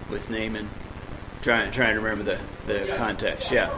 with 0.09 0.31
Naaman? 0.31 0.69
Trying, 1.43 1.73
trying 1.73 1.97
to 1.97 2.00
remember 2.00 2.37
the, 2.37 2.73
the 2.73 2.87
yeah. 2.87 2.97
context. 2.97 3.50
Yeah. 3.50 3.76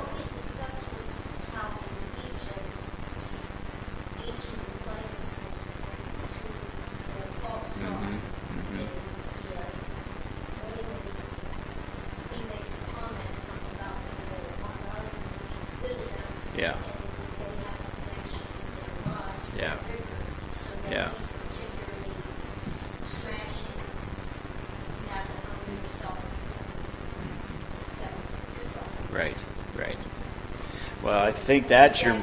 Think 31.33 31.69
that's 31.69 32.03
your 32.03 32.21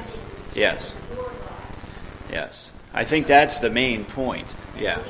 yes, 0.53 0.95
yes. 2.31 2.71
I 2.93 3.03
think 3.03 3.27
that's 3.27 3.59
the 3.59 3.69
main 3.69 4.05
point. 4.05 4.55
Yeah, 4.77 5.01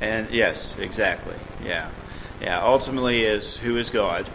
and 0.00 0.30
yes, 0.30 0.76
exactly. 0.78 1.36
Yeah, 1.64 1.88
yeah. 2.40 2.62
Ultimately, 2.62 3.24
is 3.24 3.56
who 3.56 3.76
is 3.76 3.90
God, 3.90 4.28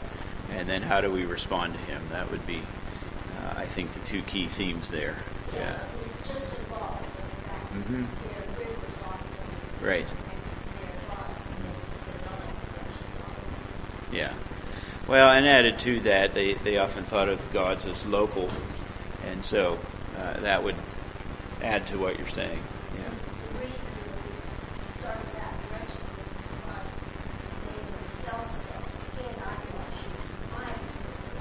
and 0.51 0.67
then 0.67 0.81
how 0.81 1.01
do 1.01 1.11
we 1.11 1.25
respond 1.25 1.73
to 1.73 1.79
Him? 1.81 2.01
That 2.11 2.31
would 2.31 2.45
be, 2.47 2.57
uh, 2.57 3.53
I 3.57 3.65
think, 3.65 3.91
the 3.91 3.99
two 3.99 4.21
key 4.23 4.47
themes 4.47 4.89
there. 4.89 5.15
Yeah. 5.53 5.77
Mm-hmm. 7.73 8.03
Right. 9.85 10.11
Yeah. 14.11 14.33
Well, 15.11 15.29
and 15.29 15.45
added 15.45 15.77
to 15.79 15.99
that, 15.99 16.33
they, 16.33 16.53
they 16.53 16.77
often 16.77 17.03
thought 17.03 17.27
of 17.27 17.45
the 17.45 17.53
gods 17.53 17.85
as 17.85 18.05
local, 18.05 18.49
and 19.29 19.43
so 19.43 19.77
uh, 20.17 20.39
that 20.39 20.63
would 20.63 20.77
add 21.61 21.85
to 21.87 21.97
what 21.97 22.17
you're 22.17 22.29
saying. 22.29 22.57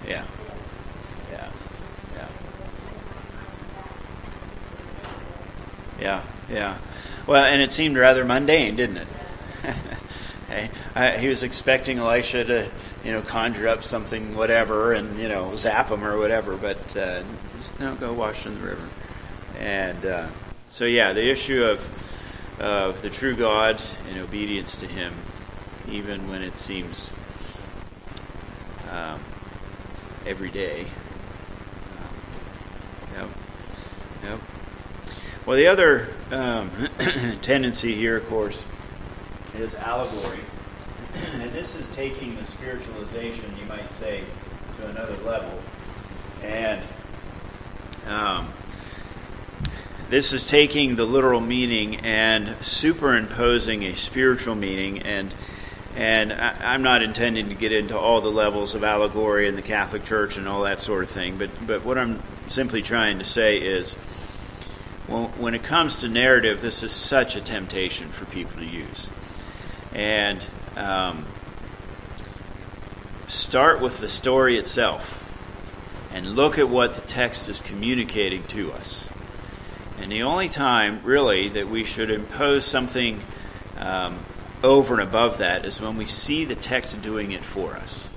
Yeah. 0.05 0.25
Yeah. 0.25 0.25
Yeah. 1.31 1.49
Yeah. 2.17 2.29
Yeah. 6.01 6.23
Yeah. 6.51 6.79
Well, 7.29 7.45
and 7.45 7.63
it 7.63 7.71
seemed 7.71 7.97
rather 7.97 8.25
mundane, 8.25 8.75
didn't 8.75 8.97
it? 8.97 9.09
hey, 10.49 10.71
I, 10.97 11.19
he 11.19 11.29
was 11.29 11.45
expecting 11.45 11.99
Elisha 11.99 12.45
to, 12.47 12.69
you 13.11 13.17
know, 13.17 13.23
conjure 13.23 13.67
up 13.67 13.83
something, 13.83 14.37
whatever, 14.37 14.93
and 14.93 15.19
you 15.19 15.29
know, 15.29 15.53
zap 15.57 15.89
them 15.89 16.05
or 16.05 16.17
whatever. 16.17 16.57
But 16.57 16.97
uh, 16.97 17.25
just, 17.59 17.81
no, 17.81 17.97
go 17.97 18.13
wash 18.13 18.47
in 18.47 18.55
the 18.55 18.61
river. 18.61 18.89
And 19.59 20.07
uh, 20.07 20.29
so, 20.69 20.85
yeah, 20.85 21.13
the 21.13 21.29
issue 21.29 21.65
of 21.65 22.61
of 22.61 23.03
the 23.03 23.11
true 23.11 23.35
God 23.35 23.83
and 24.09 24.21
obedience 24.21 24.79
to 24.79 24.87
Him, 24.87 25.13
even 25.89 26.29
when 26.31 26.43
it 26.43 26.61
seems 26.61 27.11
um, 28.93 29.19
every 30.25 30.51
day. 30.51 30.83
Um, 31.99 32.15
yep. 33.17 33.29
Yep. 34.23 34.41
Well, 35.47 35.57
the 35.57 35.67
other 35.67 36.15
um, 36.31 36.71
tendency 37.43 37.93
here, 37.93 38.19
of 38.19 38.29
course, 38.29 38.63
is 39.57 39.75
allegory. 39.75 40.39
And 41.35 41.53
this 41.53 41.75
is 41.77 41.87
taking 41.95 42.37
the 42.37 42.45
spiritualization, 42.45 43.57
you 43.59 43.65
might 43.67 43.93
say, 43.95 44.23
to 44.79 44.87
another 44.89 45.17
level. 45.25 45.61
And 46.43 46.81
um, 48.07 48.49
this 50.09 50.33
is 50.33 50.47
taking 50.47 50.97
the 50.97 51.05
literal 51.05 51.41
meaning 51.41 51.97
and 51.97 52.57
superimposing 52.65 53.85
a 53.85 53.95
spiritual 53.95 54.55
meaning 54.55 55.03
and 55.03 55.35
and 55.97 56.33
I, 56.33 56.75
am 56.75 56.83
not 56.83 57.03
intending 57.03 57.49
to 57.49 57.57
get 57.57 57.73
into 57.73 57.99
all 57.99 58.21
the 58.21 58.31
levels 58.31 58.77
of 58.77 58.85
allegory 58.85 59.49
in 59.49 59.57
the 59.57 59.63
Catholic 59.63 60.05
Church 60.05 60.39
and 60.39 60.47
all 60.47 60.63
that 60.63 60.79
sort 60.79 61.03
of 61.03 61.11
thing, 61.11 61.37
but 61.37 61.51
but 61.67 61.85
what 61.85 61.99
I'm 61.99 62.23
simply 62.47 62.81
trying 62.81 63.19
to 63.19 63.25
say 63.25 63.59
is 63.59 63.97
when 65.11 65.55
it 65.55 65.65
comes 65.65 65.97
to 65.97 66.09
narrative, 66.09 66.61
this 66.61 66.85
is 66.85 66.93
such 66.93 67.35
a 67.35 67.41
temptation 67.41 68.09
for 68.11 68.25
people 68.27 68.59
to 68.59 68.65
use. 68.65 69.11
And 69.93 70.45
um, 70.81 71.27
start 73.27 73.81
with 73.81 73.99
the 73.99 74.09
story 74.09 74.57
itself 74.57 75.19
and 76.13 76.35
look 76.35 76.59
at 76.59 76.69
what 76.69 76.95
the 76.95 77.03
text 77.03 77.49
is 77.49 77.61
communicating 77.61 78.43
to 78.45 78.73
us. 78.73 79.05
And 80.01 80.11
the 80.11 80.23
only 80.23 80.49
time, 80.49 81.01
really, 81.05 81.49
that 81.51 81.69
we 81.69 81.85
should 81.85 82.11
impose 82.11 82.65
something 82.65 83.23
um, 83.77 84.19
over 84.65 84.95
and 84.95 85.03
above 85.03 85.39
that 85.39 85.65
is 85.65 85.81
when 85.81 85.97
we 85.97 86.07
see 86.07 86.45
the 86.45 86.55
text 86.55 87.01
doing 87.03 87.33
it 87.33 87.45
for 87.45 87.77
us. 87.77 88.09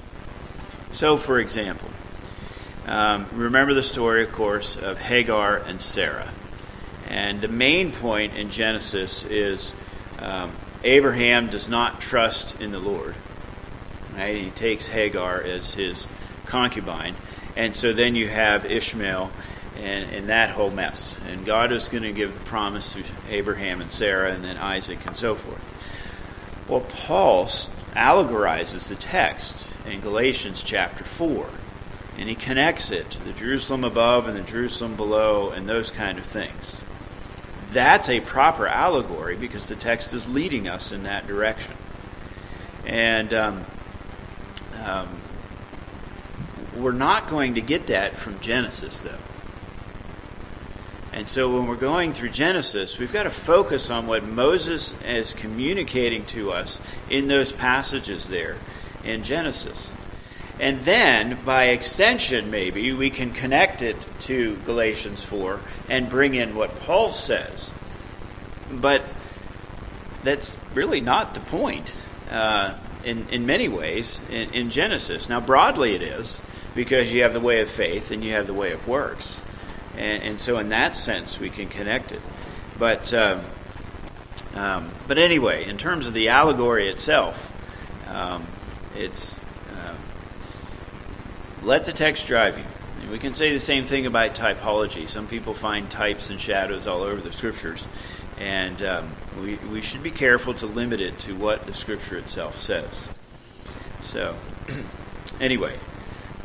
So, 0.92 1.18
for 1.18 1.40
example, 1.40 1.90
um, 2.88 3.28
remember 3.34 3.74
the 3.74 3.84
story, 3.84 4.24
of 4.24 4.32
course, 4.32 4.78
of 4.78 5.00
Hagar 5.00 5.58
and 5.58 5.82
Sarah. 5.82 6.32
And 7.10 7.42
the 7.42 7.48
main 7.48 7.92
point 7.92 8.36
in 8.36 8.50
Genesis 8.50 9.26
is 9.26 9.74
um, 10.20 10.54
Abraham 10.84 11.48
does 11.48 11.70
not 11.70 12.02
trust 12.02 12.60
in 12.60 12.72
the 12.72 12.80
Lord. 12.80 13.16
Right? 14.16 14.36
He 14.36 14.50
takes 14.52 14.88
Hagar 14.88 15.42
as 15.42 15.74
his 15.74 16.08
concubine. 16.46 17.16
And 17.56 17.76
so 17.76 17.94
then 17.94 18.16
you 18.16 18.28
have 18.28 18.66
Ishmael 18.66 19.32
and, 19.78 20.12
and 20.12 20.30
that 20.30 20.50
whole 20.52 20.70
mess. 20.70 21.18
And 21.28 21.46
God 21.46 21.72
is 21.72 21.90
going 21.90 22.04
to 22.04 22.12
give 22.12 22.34
the 22.34 22.46
promise 22.46 22.94
to 22.94 23.04
Abraham 23.30 23.82
and 23.82 23.92
Sarah 23.92 24.32
and 24.32 24.44
then 24.44 24.58
Isaac 24.58 25.06
and 25.06 25.16
so 25.16 25.36
forth. 25.36 25.70
Well, 26.68 26.82
Paul 26.82 27.46
allegorizes 27.46 28.88
the 28.88 28.96
text 28.96 29.68
in 29.86 30.02
Galatians 30.02 30.64
chapter 30.64 31.04
4, 31.04 31.50
and 32.18 32.30
he 32.30 32.36
connects 32.36 32.92
it 32.92 33.10
to 33.12 33.24
the 33.24 33.34
Jerusalem 33.34 33.84
above 33.84 34.28
and 34.28 34.38
the 34.38 34.42
Jerusalem 34.42 34.96
below 34.96 35.50
and 35.50 35.68
those 35.68 35.92
kind 35.92 36.18
of 36.18 36.26
things. 36.26 36.78
That's 37.74 38.10
a 38.10 38.20
proper 38.20 38.68
allegory 38.68 39.36
because 39.36 39.68
the 39.68 39.76
text 39.76 40.14
is 40.14 40.28
leading 40.28 40.68
us 40.68 40.92
in 40.92 41.04
that 41.04 41.28
direction. 41.28 41.76
And 42.86 43.34
um, 43.34 43.66
um, 44.84 45.10
we're 46.78 46.92
not 46.92 47.30
going 47.30 47.56
to 47.56 47.62
get 47.62 47.88
that 47.88 48.16
from 48.16 48.40
Genesis, 48.40 49.02
though. 49.02 49.18
And 51.14 51.30
so 51.30 51.56
when 51.56 51.68
we're 51.68 51.76
going 51.76 52.14
through 52.14 52.30
Genesis, 52.30 52.98
we've 52.98 53.14
got 53.14 53.24
to 53.24 53.30
focus 53.30 53.92
on 53.92 54.08
what 54.08 54.24
Moses 54.24 55.00
is 55.04 55.34
communicating 55.34 56.26
to 56.28 56.52
us 56.52 56.82
in 57.10 57.28
those 57.28 57.52
passages 57.52 58.28
there 58.30 58.58
in 59.04 59.24
Genesis. 59.24 59.88
And 60.60 60.82
then, 60.82 61.40
by 61.44 61.66
extension, 61.66 62.52
maybe, 62.52 62.94
we 62.94 63.10
can 63.10 63.32
connect 63.32 63.82
it 63.82 64.06
to 64.22 64.56
Galatians 64.66 65.24
4 65.24 65.60
and 65.90 66.10
bring 66.10 66.36
in 66.36 66.56
what 66.56 66.76
Paul 66.76 67.12
says. 67.14 67.72
But 68.72 69.04
that's 70.24 70.56
really 70.74 71.02
not 71.02 71.34
the 71.34 71.40
point 71.40 72.02
uh, 72.32 72.76
in, 73.04 73.28
in 73.30 73.46
many 73.46 73.68
ways 73.68 74.22
in, 74.30 74.54
in 74.54 74.70
Genesis. 74.70 75.28
Now, 75.28 75.42
broadly, 75.42 75.96
it 75.96 76.04
is, 76.04 76.40
because 76.76 77.12
you 77.12 77.24
have 77.24 77.34
the 77.34 77.40
way 77.40 77.62
of 77.62 77.70
faith 77.70 78.12
and 78.12 78.24
you 78.24 78.32
have 78.34 78.46
the 78.46 78.54
way 78.54 78.72
of 78.74 78.88
works. 78.88 79.42
And, 79.98 80.24
and 80.24 80.40
so, 80.40 80.60
in 80.60 80.70
that 80.70 80.96
sense, 80.96 81.40
we 81.40 81.50
can 81.50 81.68
connect 81.68 82.12
it. 82.12 82.22
But, 82.78 83.12
um, 83.14 83.42
um, 84.56 84.92
but 85.08 85.18
anyway, 85.18 85.68
in 85.68 85.78
terms 85.78 86.08
of 86.08 86.14
the 86.14 86.30
allegory 86.30 86.90
itself, 86.90 87.52
um, 88.08 88.46
it's 88.96 89.36
let 91.64 91.86
the 91.86 91.94
text 91.94 92.28
drive 92.28 92.58
you. 92.58 92.64
We 93.10 93.20
can 93.20 93.34
say 93.34 93.54
the 93.54 93.60
same 93.60 93.84
thing 93.84 94.06
about 94.06 94.36
typology. 94.36 95.08
Some 95.08 95.28
people 95.28 95.54
find 95.54 95.90
types 95.90 96.30
and 96.30 96.40
shadows 96.40 96.88
all 96.88 97.02
over 97.02 97.22
the 97.22 97.32
scriptures, 97.32 97.88
and 98.40 98.82
um, 98.82 99.12
we, 99.42 99.56
we 99.72 99.82
should 99.82 100.04
be 100.04 100.12
careful 100.12 100.54
to 100.56 100.66
limit 100.66 101.02
it 101.02 101.20
to 101.20 101.36
what 101.36 101.66
the 101.66 101.74
scripture 101.74 102.18
itself 102.18 102.60
says. 102.60 103.08
So, 104.02 104.36
anyway, 105.42 105.78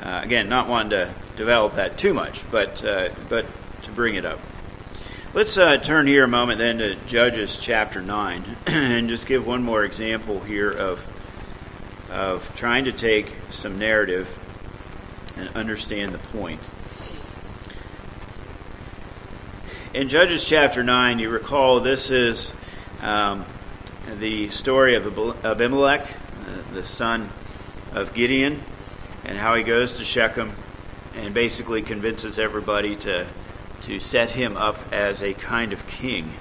uh, 0.02 0.20
again, 0.22 0.48
not 0.48 0.68
wanting 0.68 0.90
to 0.90 1.14
develop 1.36 1.74
that 1.74 1.98
too 1.98 2.14
much, 2.14 2.48
but 2.50 2.84
uh, 2.84 3.10
but 3.28 3.46
to 3.82 3.90
bring 3.92 4.14
it 4.14 4.24
up. 4.24 4.40
Let's 5.34 5.56
uh, 5.56 5.76
turn 5.78 6.06
here 6.06 6.24
a 6.24 6.28
moment 6.28 6.58
then 6.58 6.78
to 6.78 6.96
Judges 7.06 7.58
chapter 7.60 8.02
nine, 8.02 8.44
and 8.66 9.08
just 9.08 9.26
give 9.26 9.46
one 9.46 9.62
more 9.62 9.84
example 9.84 10.40
here 10.40 10.70
of 10.70 11.06
of 12.10 12.54
trying 12.56 12.84
to 12.84 12.92
take 12.92 13.32
some 13.50 13.78
narrative 13.78 14.44
and 15.38 15.48
understand 15.56 16.12
the 16.12 16.18
point. 16.18 16.60
In 19.94 20.08
Judges 20.08 20.46
chapter 20.46 20.84
9, 20.84 21.18
you 21.18 21.30
recall 21.30 21.80
this 21.80 22.10
is 22.10 22.54
um, 23.00 23.46
the 24.18 24.48
story 24.48 24.94
of 24.94 25.06
Abimelech, 25.44 26.02
uh, 26.02 26.74
the 26.74 26.84
son 26.84 27.30
of 27.92 28.12
Gideon, 28.12 28.62
and 29.24 29.38
how 29.38 29.54
he 29.54 29.62
goes 29.62 29.98
to 29.98 30.04
Shechem 30.04 30.52
and 31.14 31.32
basically 31.32 31.82
convinces 31.82 32.38
everybody 32.38 32.94
to 32.96 33.26
to 33.82 34.00
set 34.00 34.30
him 34.32 34.56
up 34.56 34.76
as 34.92 35.22
a 35.22 35.34
kind 35.34 35.72
of 35.72 35.86
king. 35.86 36.32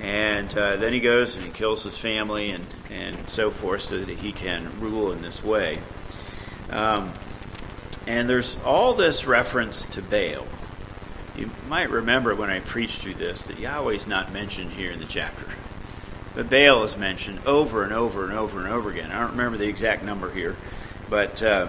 And 0.00 0.54
uh, 0.56 0.76
then 0.76 0.92
he 0.92 1.00
goes 1.00 1.36
and 1.36 1.46
he 1.46 1.50
kills 1.50 1.84
his 1.84 1.96
family 1.96 2.50
and, 2.50 2.66
and 2.90 3.28
so 3.30 3.50
forth 3.50 3.82
so 3.82 3.98
that 3.98 4.18
he 4.18 4.32
can 4.32 4.78
rule 4.78 5.10
in 5.10 5.22
this 5.22 5.42
way. 5.42 5.80
Um, 6.70 7.12
and 8.06 8.28
there's 8.28 8.60
all 8.62 8.94
this 8.94 9.26
reference 9.26 9.86
to 9.86 10.02
Baal. 10.02 10.46
You 11.36 11.50
might 11.68 11.90
remember 11.90 12.34
when 12.34 12.50
I 12.50 12.60
preached 12.60 13.00
through 13.00 13.14
this 13.14 13.42
that 13.44 13.58
Yahweh's 13.58 14.06
not 14.06 14.32
mentioned 14.32 14.72
here 14.72 14.90
in 14.90 15.00
the 15.00 15.06
chapter. 15.06 15.46
But 16.34 16.48
Baal 16.48 16.82
is 16.84 16.96
mentioned 16.96 17.40
over 17.46 17.82
and 17.82 17.92
over 17.92 18.24
and 18.24 18.32
over 18.32 18.58
and 18.58 18.68
over 18.68 18.90
again. 18.90 19.10
I 19.10 19.20
don't 19.20 19.32
remember 19.32 19.58
the 19.58 19.68
exact 19.68 20.04
number 20.04 20.30
here, 20.30 20.56
but 21.10 21.42
uh, 21.42 21.68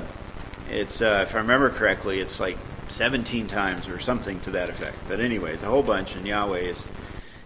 it's 0.70 1.02
uh, 1.02 1.26
if 1.28 1.36
I 1.36 1.40
remember 1.40 1.70
correctly, 1.70 2.20
it's 2.20 2.40
like 2.40 2.58
17 2.90 3.48
times 3.48 3.88
or 3.88 4.00
something 4.00 4.40
to 4.42 4.52
that 4.52 4.70
effect. 4.70 4.98
But 5.08 5.20
anyway, 5.20 5.54
it's 5.54 5.64
a 5.64 5.68
whole 5.68 5.84
bunch, 5.84 6.16
and 6.16 6.28
Yahweh 6.28 6.60
is 6.60 6.90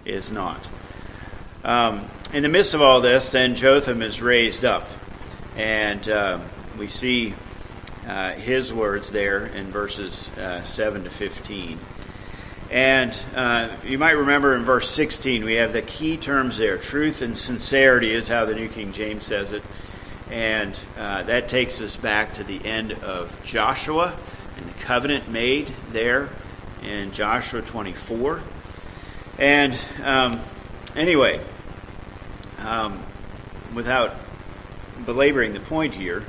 is 0.04 0.32
not. 0.32 0.70
Um, 1.64 2.10
in 2.34 2.42
the 2.44 2.50
midst 2.50 2.74
of 2.74 2.82
all 2.82 3.02
this, 3.02 3.32
then 3.32 3.54
Jotham 3.54 4.02
is 4.02 4.22
raised 4.22 4.66
up, 4.66 4.88
and 5.56 6.08
uh, 6.10 6.40
we 6.78 6.88
see 6.88 7.36
uh, 8.08 8.32
his 8.34 8.74
words 8.74 9.12
there 9.12 9.46
in 9.48 9.72
verses 9.72 10.30
uh, 10.38 10.64
7 10.64 11.04
to 11.04 11.10
15. 11.10 11.80
And 12.70 13.20
uh, 13.36 13.70
you 13.86 13.98
might 13.98 14.12
remember 14.12 14.56
in 14.56 14.64
verse 14.64 14.90
16, 14.90 15.44
we 15.44 15.56
have 15.56 15.74
the 15.74 15.82
key 15.82 16.16
terms 16.18 16.58
there. 16.58 16.78
Truth 16.78 17.22
and 17.22 17.38
sincerity 17.38 18.14
is 18.14 18.28
how 18.28 18.46
the 18.46 18.56
New 18.56 18.70
King 18.70 18.94
James 18.94 19.26
says 19.26 19.52
it. 19.52 19.64
And 20.30 20.80
uh, 20.98 21.24
that 21.24 21.50
takes 21.50 21.82
us 21.82 21.98
back 21.98 22.36
to 22.36 22.46
the 22.46 22.64
end 22.66 22.94
of 22.94 23.44
Joshua 23.44 24.18
and 24.58 24.66
the 24.70 24.80
covenant 24.80 25.30
made 25.30 25.72
there 25.92 26.30
in 26.84 27.12
Joshua 27.12 27.62
24. 27.62 28.42
And 29.38 29.78
um, 30.04 30.40
anyway, 30.96 31.42
um, 32.60 33.04
without 33.74 34.16
belaboring 35.06 35.54
the 35.54 35.60
point 35.60 35.94
here, 35.94 36.24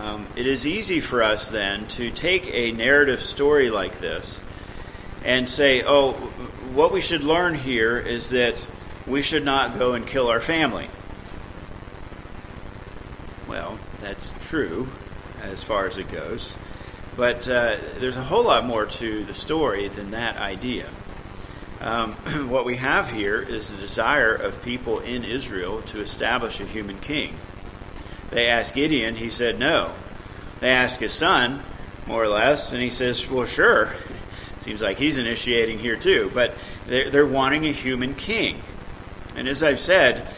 um, 0.00 0.26
it 0.34 0.46
is 0.46 0.66
easy 0.66 0.98
for 1.00 1.22
us 1.22 1.50
then 1.50 1.86
to 1.88 2.10
take 2.10 2.48
a 2.54 2.72
narrative 2.72 3.22
story 3.22 3.68
like 3.68 3.98
this 3.98 4.40
and 5.24 5.46
say, 5.46 5.82
oh, 5.84 6.12
what 6.72 6.90
we 6.90 7.02
should 7.02 7.20
learn 7.20 7.54
here 7.54 7.98
is 7.98 8.30
that 8.30 8.66
we 9.06 9.20
should 9.20 9.44
not 9.44 9.78
go 9.78 9.92
and 9.92 10.06
kill 10.06 10.28
our 10.28 10.40
family. 10.40 10.88
Well, 13.46 13.78
that's 14.00 14.32
true 14.40 14.88
as 15.42 15.62
far 15.62 15.86
as 15.86 15.98
it 15.98 16.10
goes. 16.10 16.56
But 17.14 17.46
uh, 17.46 17.76
there's 17.98 18.16
a 18.16 18.22
whole 18.22 18.44
lot 18.44 18.64
more 18.64 18.86
to 18.86 19.24
the 19.24 19.34
story 19.34 19.88
than 19.88 20.12
that 20.12 20.38
idea. 20.38 20.88
Um, 21.82 22.12
what 22.48 22.64
we 22.64 22.76
have 22.76 23.10
here 23.10 23.42
is 23.42 23.70
the 23.70 23.76
desire 23.76 24.34
of 24.34 24.62
people 24.62 25.00
in 25.00 25.24
Israel 25.24 25.82
to 25.82 26.00
establish 26.00 26.58
a 26.58 26.64
human 26.64 27.00
king. 27.00 27.36
They 28.30 28.46
asked 28.46 28.74
Gideon, 28.74 29.16
he 29.16 29.30
said 29.30 29.58
no. 29.58 29.92
They 30.60 30.70
asked 30.70 31.00
his 31.00 31.12
son, 31.12 31.62
more 32.06 32.22
or 32.22 32.28
less, 32.28 32.72
and 32.72 32.82
he 32.82 32.90
says, 32.90 33.28
well, 33.28 33.46
sure. 33.46 33.94
Seems 34.58 34.82
like 34.82 34.98
he's 34.98 35.16
initiating 35.16 35.78
here 35.78 35.96
too. 35.96 36.30
But 36.34 36.54
they're, 36.86 37.10
they're 37.10 37.26
wanting 37.26 37.66
a 37.66 37.72
human 37.72 38.14
king. 38.14 38.60
And 39.34 39.48
as 39.48 39.62
I've 39.62 39.80
said, 39.80 40.28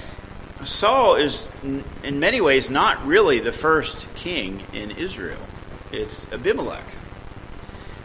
Saul 0.65 1.17
is 1.17 1.49
in 1.63 2.21
many 2.21 2.41
ways 2.41 2.71
not 2.71 3.05
really 3.05 3.41
the 3.41 3.53
first 3.53 4.13
king 4.15 4.63
in 4.73 4.93
Israel. 4.93 5.41
It's 5.91 6.31
Abimelech. 6.33 6.85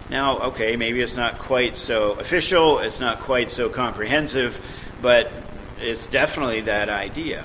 Now, 0.09 0.39
okay, 0.39 0.75
maybe 0.75 1.01
it's 1.01 1.17
not 1.17 1.37
quite 1.37 1.75
so 1.75 2.13
official, 2.13 2.79
it's 2.79 2.99
not 2.99 3.19
quite 3.19 3.49
so 3.49 3.69
comprehensive, 3.69 4.59
but 5.01 5.31
it's 5.79 6.07
definitely 6.07 6.61
that 6.61 6.89
idea. 6.89 7.43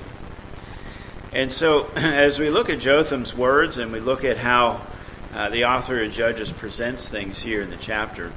And 1.33 1.53
so, 1.53 1.87
as 1.97 2.39
we 2.39 2.51
look 2.51 2.71
at 2.71 2.81
Jotham's 2.81 3.35
words 3.35 3.79
and 3.79 3.93
we 3.93 4.01
look 4.01 4.25
at 4.25 4.39
how 4.39 4.87
uh, 5.35 5.49
the 5.49 5.65
author 5.65 6.03
of 6.03 6.13
Judges 6.13 6.53
presents 6.53 7.09
things 7.09 7.43
here 7.43 7.63
in 7.63 7.71
the 7.71 7.77
chapter, 7.77 8.33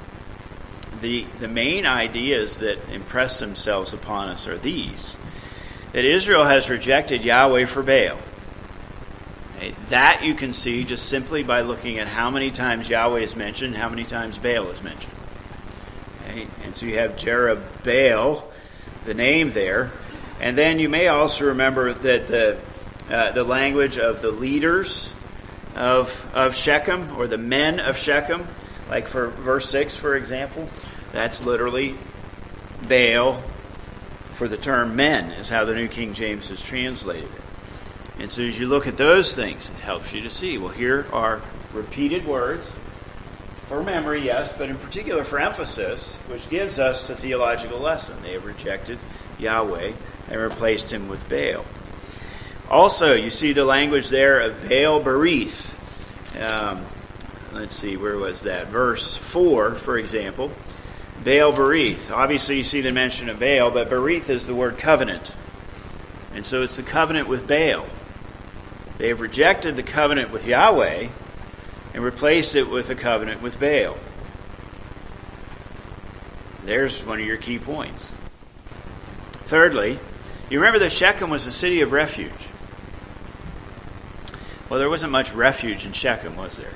the, 1.02 1.26
the 1.40 1.48
main 1.48 1.86
ideas 1.86 2.60
that 2.60 2.78
impress 2.90 3.40
themselves 3.40 3.94
upon 3.94 4.30
us 4.30 4.48
are 4.48 4.58
these 4.58 5.16
that 5.96 6.04
Israel 6.04 6.44
has 6.44 6.70
rejected 6.70 7.24
Yahweh 7.24 7.64
for 7.64 7.82
Baal. 7.82 8.18
That 9.88 10.26
you 10.26 10.34
can 10.34 10.52
see 10.52 10.84
just 10.84 11.08
simply 11.08 11.42
by 11.42 11.62
looking 11.62 12.00
at 12.00 12.08
how 12.08 12.30
many 12.30 12.52
times 12.52 12.90
Yahweh 12.90 13.22
is 13.22 13.38
mentioned, 13.38 13.78
how 13.78 13.88
many 13.88 14.04
times 14.04 14.38
Baal 14.38 14.68
is 14.72 14.84
mentioned. 14.84 15.14
Okay? 16.24 16.48
And 16.66 16.76
so 16.76 16.86
you 16.86 16.98
have 16.98 17.16
Jerubbaal, 17.16 18.44
the 19.06 19.14
name 19.14 19.52
there. 19.52 19.90
And 20.42 20.58
then 20.58 20.80
you 20.80 20.90
may 20.90 21.08
also 21.08 21.46
remember 21.46 21.94
that 21.94 22.28
the, 22.28 22.60
uh, 23.10 23.32
the 23.32 23.44
language 23.44 23.98
of 23.98 24.22
the 24.22 24.32
leaders 24.32 25.14
of, 25.76 26.32
of 26.34 26.56
Shechem, 26.56 27.16
or 27.18 27.28
the 27.28 27.38
men 27.38 27.80
of 27.80 27.98
Shechem, 27.98 28.48
like 28.90 29.08
for 29.08 29.28
verse 29.28 29.70
6, 29.70 29.96
for 29.96 30.16
example, 30.16 30.70
that's 31.12 31.46
literally 31.46 31.96
Baal 32.88 33.44
for 34.30 34.48
the 34.48 34.58
term 34.58 34.96
men, 34.96 35.32
is 35.32 35.50
how 35.50 35.66
the 35.66 35.76
New 35.76 35.88
King 35.88 36.14
James 36.14 36.50
has 36.50 36.62
translated 36.62 37.26
it. 37.26 37.42
And 38.20 38.32
so 38.32 38.44
as 38.44 38.60
you 38.60 38.68
look 38.68 38.88
at 38.88 38.98
those 38.98 39.34
things, 39.36 39.70
it 39.70 39.76
helps 39.78 40.14
you 40.14 40.22
to 40.22 40.30
see 40.30 40.58
well, 40.58 40.72
here 40.72 41.08
are 41.12 41.42
repeated 41.74 42.26
words 42.26 42.72
for 43.68 43.84
memory, 43.84 44.24
yes, 44.24 44.54
but 44.54 44.70
in 44.70 44.78
particular 44.78 45.24
for 45.24 45.40
emphasis, 45.40 46.16
which 46.28 46.50
gives 46.50 46.80
us 46.80 47.08
the 47.08 47.16
theological 47.16 47.80
lesson. 47.80 48.16
They 48.22 48.34
have 48.34 48.46
rejected 48.46 49.00
Yahweh 49.40 49.94
and 50.30 50.40
replaced 50.40 50.94
him 50.94 51.08
with 51.08 51.28
Baal. 51.28 51.66
Also, 52.70 53.14
you 53.14 53.30
see 53.30 53.54
the 53.54 53.64
language 53.64 54.10
there 54.10 54.40
of 54.40 54.62
Baal 54.62 55.02
Berith. 55.02 55.74
Um, 56.42 56.84
let's 57.54 57.76
see, 57.76 57.96
where 57.96 58.18
was 58.18 58.42
that? 58.42 58.68
Verse 58.68 59.16
4, 59.18 59.76
for 59.76 59.98
example. 60.00 60.52
Baal 61.24 61.54
Berith. 61.54 62.12
Obviously, 62.12 62.58
you 62.58 62.64
see 62.64 62.82
the 62.82 62.92
mention 62.92 63.30
of 63.30 63.40
Baal, 63.40 63.70
but 63.70 63.90
Berith 63.90 64.30
is 64.30 64.48
the 64.48 64.56
word 64.56 64.80
covenant. 64.80 65.36
And 66.34 66.46
so 66.46 66.64
it's 66.64 66.76
the 66.76 66.84
covenant 66.84 67.28
with 67.28 67.48
Baal. 67.48 67.86
They 68.98 69.10
have 69.10 69.22
rejected 69.22 69.76
the 69.76 69.84
covenant 69.84 70.32
with 70.32 70.48
Yahweh 70.48 71.10
and 71.94 72.04
replaced 72.04 72.56
it 72.56 72.70
with 72.70 72.90
a 72.90 72.96
covenant 72.96 73.42
with 73.42 73.60
Baal. 73.60 73.96
There's 76.66 77.00
one 77.06 77.20
of 77.20 77.26
your 77.26 77.38
key 77.38 77.60
points. 77.60 78.10
Thirdly, 79.44 80.00
you 80.50 80.60
remember 80.60 80.80
that 80.80 80.92
Shechem 80.92 81.30
was 81.30 81.46
a 81.46 81.52
city 81.52 81.82
of 81.82 81.92
refuge. 81.92 82.50
Well, 84.70 84.80
there 84.80 84.90
wasn't 84.90 85.12
much 85.12 85.32
refuge 85.32 85.86
in 85.86 85.94
Shechem, 85.94 86.36
was 86.36 86.58
there? 86.58 86.74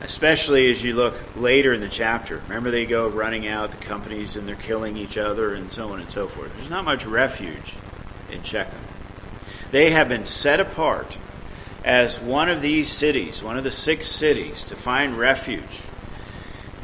Especially 0.00 0.68
as 0.68 0.82
you 0.82 0.94
look 0.94 1.14
later 1.36 1.72
in 1.72 1.80
the 1.80 1.88
chapter. 1.88 2.42
Remember, 2.48 2.72
they 2.72 2.86
go 2.86 3.08
running 3.08 3.46
out, 3.46 3.70
the 3.70 3.76
companies, 3.76 4.34
and 4.34 4.48
they're 4.48 4.56
killing 4.56 4.96
each 4.96 5.16
other, 5.16 5.54
and 5.54 5.70
so 5.70 5.92
on 5.92 6.00
and 6.00 6.10
so 6.10 6.26
forth. 6.26 6.52
There's 6.56 6.68
not 6.68 6.84
much 6.84 7.06
refuge 7.06 7.74
in 8.32 8.42
Shechem. 8.42 8.80
They 9.70 9.90
have 9.90 10.08
been 10.08 10.26
set 10.26 10.58
apart 10.58 11.18
as 11.84 12.20
one 12.20 12.48
of 12.50 12.62
these 12.62 12.88
cities, 12.90 13.44
one 13.44 13.56
of 13.56 13.62
the 13.62 13.70
six 13.70 14.08
cities, 14.08 14.64
to 14.64 14.74
find 14.74 15.16
refuge, 15.16 15.82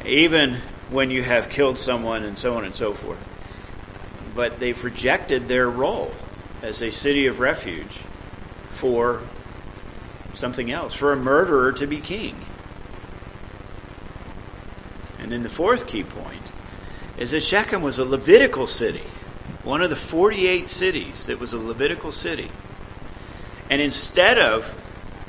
even 0.06 0.58
when 0.90 1.10
you 1.10 1.24
have 1.24 1.48
killed 1.50 1.78
someone 1.78 2.22
and 2.22 2.38
so 2.38 2.56
on 2.56 2.64
and 2.64 2.74
so 2.74 2.94
forth. 2.94 3.18
But 4.36 4.60
they've 4.60 4.82
rejected 4.84 5.48
their 5.48 5.68
role 5.68 6.12
as 6.62 6.82
a 6.82 6.92
city 6.92 7.26
of 7.26 7.40
refuge 7.40 8.02
for 8.70 9.22
something 10.34 10.70
else, 10.70 10.94
for 10.94 11.12
a 11.12 11.16
murderer 11.16 11.72
to 11.72 11.86
be 11.86 12.00
king. 12.00 12.36
And 15.18 15.30
then 15.30 15.42
the 15.42 15.48
fourth 15.48 15.86
key 15.86 16.02
point 16.02 16.50
is 17.16 17.30
that 17.30 17.40
Shechem 17.40 17.82
was 17.82 17.98
a 17.98 18.04
Levitical 18.04 18.66
city, 18.66 19.04
one 19.62 19.82
of 19.82 19.90
the 19.90 19.96
48 19.96 20.68
cities 20.68 21.26
that 21.26 21.38
was 21.38 21.52
a 21.52 21.58
Levitical 21.58 22.10
city. 22.10 22.50
And 23.70 23.80
instead 23.80 24.38
of 24.38 24.74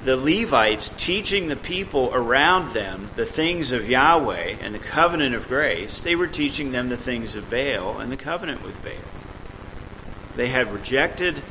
the 0.04 0.18
Levites 0.18 0.90
teaching 0.98 1.48
the 1.48 1.56
people 1.56 2.12
around 2.14 2.74
them 2.74 3.10
the 3.16 3.26
things 3.26 3.72
of 3.72 3.90
Yahweh 3.90 4.58
and 4.62 4.74
the 4.76 4.80
covenant 4.80 5.36
of 5.36 5.48
grace, 5.48 6.02
they 6.02 6.16
were 6.16 6.28
teaching 6.28 6.72
them 6.72 6.90
the 6.90 6.98
things 6.98 7.36
of 7.36 7.50
Baal 7.50 8.00
and 8.00 8.12
the 8.12 8.18
covenant 8.18 8.64
with 8.64 8.84
Baal. 8.84 8.94
They 10.36 10.48
had 10.48 10.74
rejected 10.74 11.42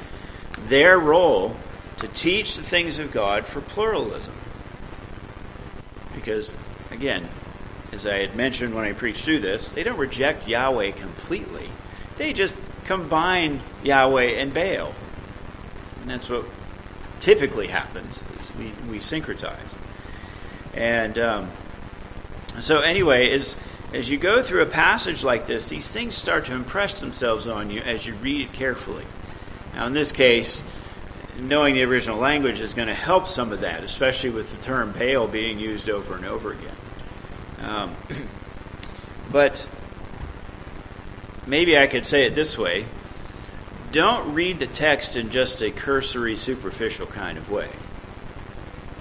their 0.67 0.99
role 0.99 1.57
to 2.03 2.09
teach 2.09 2.57
the 2.57 2.63
things 2.65 2.99
of 2.99 3.13
God 3.13 3.47
for 3.47 3.61
pluralism. 3.61 4.35
Because, 6.17 6.53
again, 6.91 7.29
as 7.93 8.07
I 8.07 8.19
had 8.19 8.35
mentioned 8.35 8.75
when 8.75 8.85
I 8.85 8.93
preached 8.93 9.25
through 9.25 9.39
this, 9.39 9.69
they 9.73 9.85
don't 9.85 9.99
reject 9.99 10.49
Yahweh 10.49 10.91
completely. 10.91 11.69
They 12.17 12.33
just 12.33 12.57
combine 12.87 13.61
Yahweh 13.85 14.31
and 14.31 14.53
Baal. 14.53 14.93
And 16.01 16.11
that's 16.11 16.29
what 16.29 16.45
typically 17.21 17.69
happens. 17.69 18.25
we, 18.59 18.73
we 18.91 18.99
syncretize. 18.99 19.57
And 20.75 21.17
um, 21.21 21.51
so, 22.59 22.81
anyway, 22.81 23.31
as, 23.31 23.57
as 23.95 24.11
you 24.11 24.19
go 24.19 24.43
through 24.43 24.63
a 24.63 24.67
passage 24.67 25.23
like 25.23 25.47
this, 25.47 25.69
these 25.69 25.89
things 25.89 26.17
start 26.17 26.47
to 26.47 26.55
impress 26.55 26.99
themselves 26.99 27.47
on 27.47 27.71
you 27.71 27.81
as 27.81 28.09
you 28.09 28.15
read 28.15 28.41
it 28.41 28.53
carefully. 28.53 29.05
Now, 29.75 29.87
in 29.87 29.93
this 29.93 30.11
case, 30.11 30.65
knowing 31.49 31.75
the 31.75 31.83
original 31.83 32.19
language 32.19 32.61
is 32.61 32.75
going 32.75 32.89
to 32.89 32.95
help 32.95 33.27
some 33.27 33.53
of 33.53 33.61
that, 33.61 33.83
especially 33.83 34.31
with 34.31 34.57
the 34.57 34.63
term 34.63 34.93
Baal 34.93 35.27
being 35.27 35.59
used 35.59 35.91
over 35.91 36.17
and 36.17 36.25
over 36.25 36.53
again. 36.53 36.77
Um, 37.61 37.97
but 39.33 39.69
maybe 41.47 41.77
I 41.77 41.87
could 41.87 42.07
say 42.07 42.25
it 42.27 42.35
this 42.35 42.57
way 42.57 42.87
don't 43.93 44.33
read 44.33 44.59
the 44.59 44.67
text 44.67 45.17
in 45.17 45.29
just 45.29 45.61
a 45.61 45.71
cursory, 45.71 46.35
superficial 46.35 47.07
kind 47.07 47.37
of 47.37 47.51
way. 47.51 47.69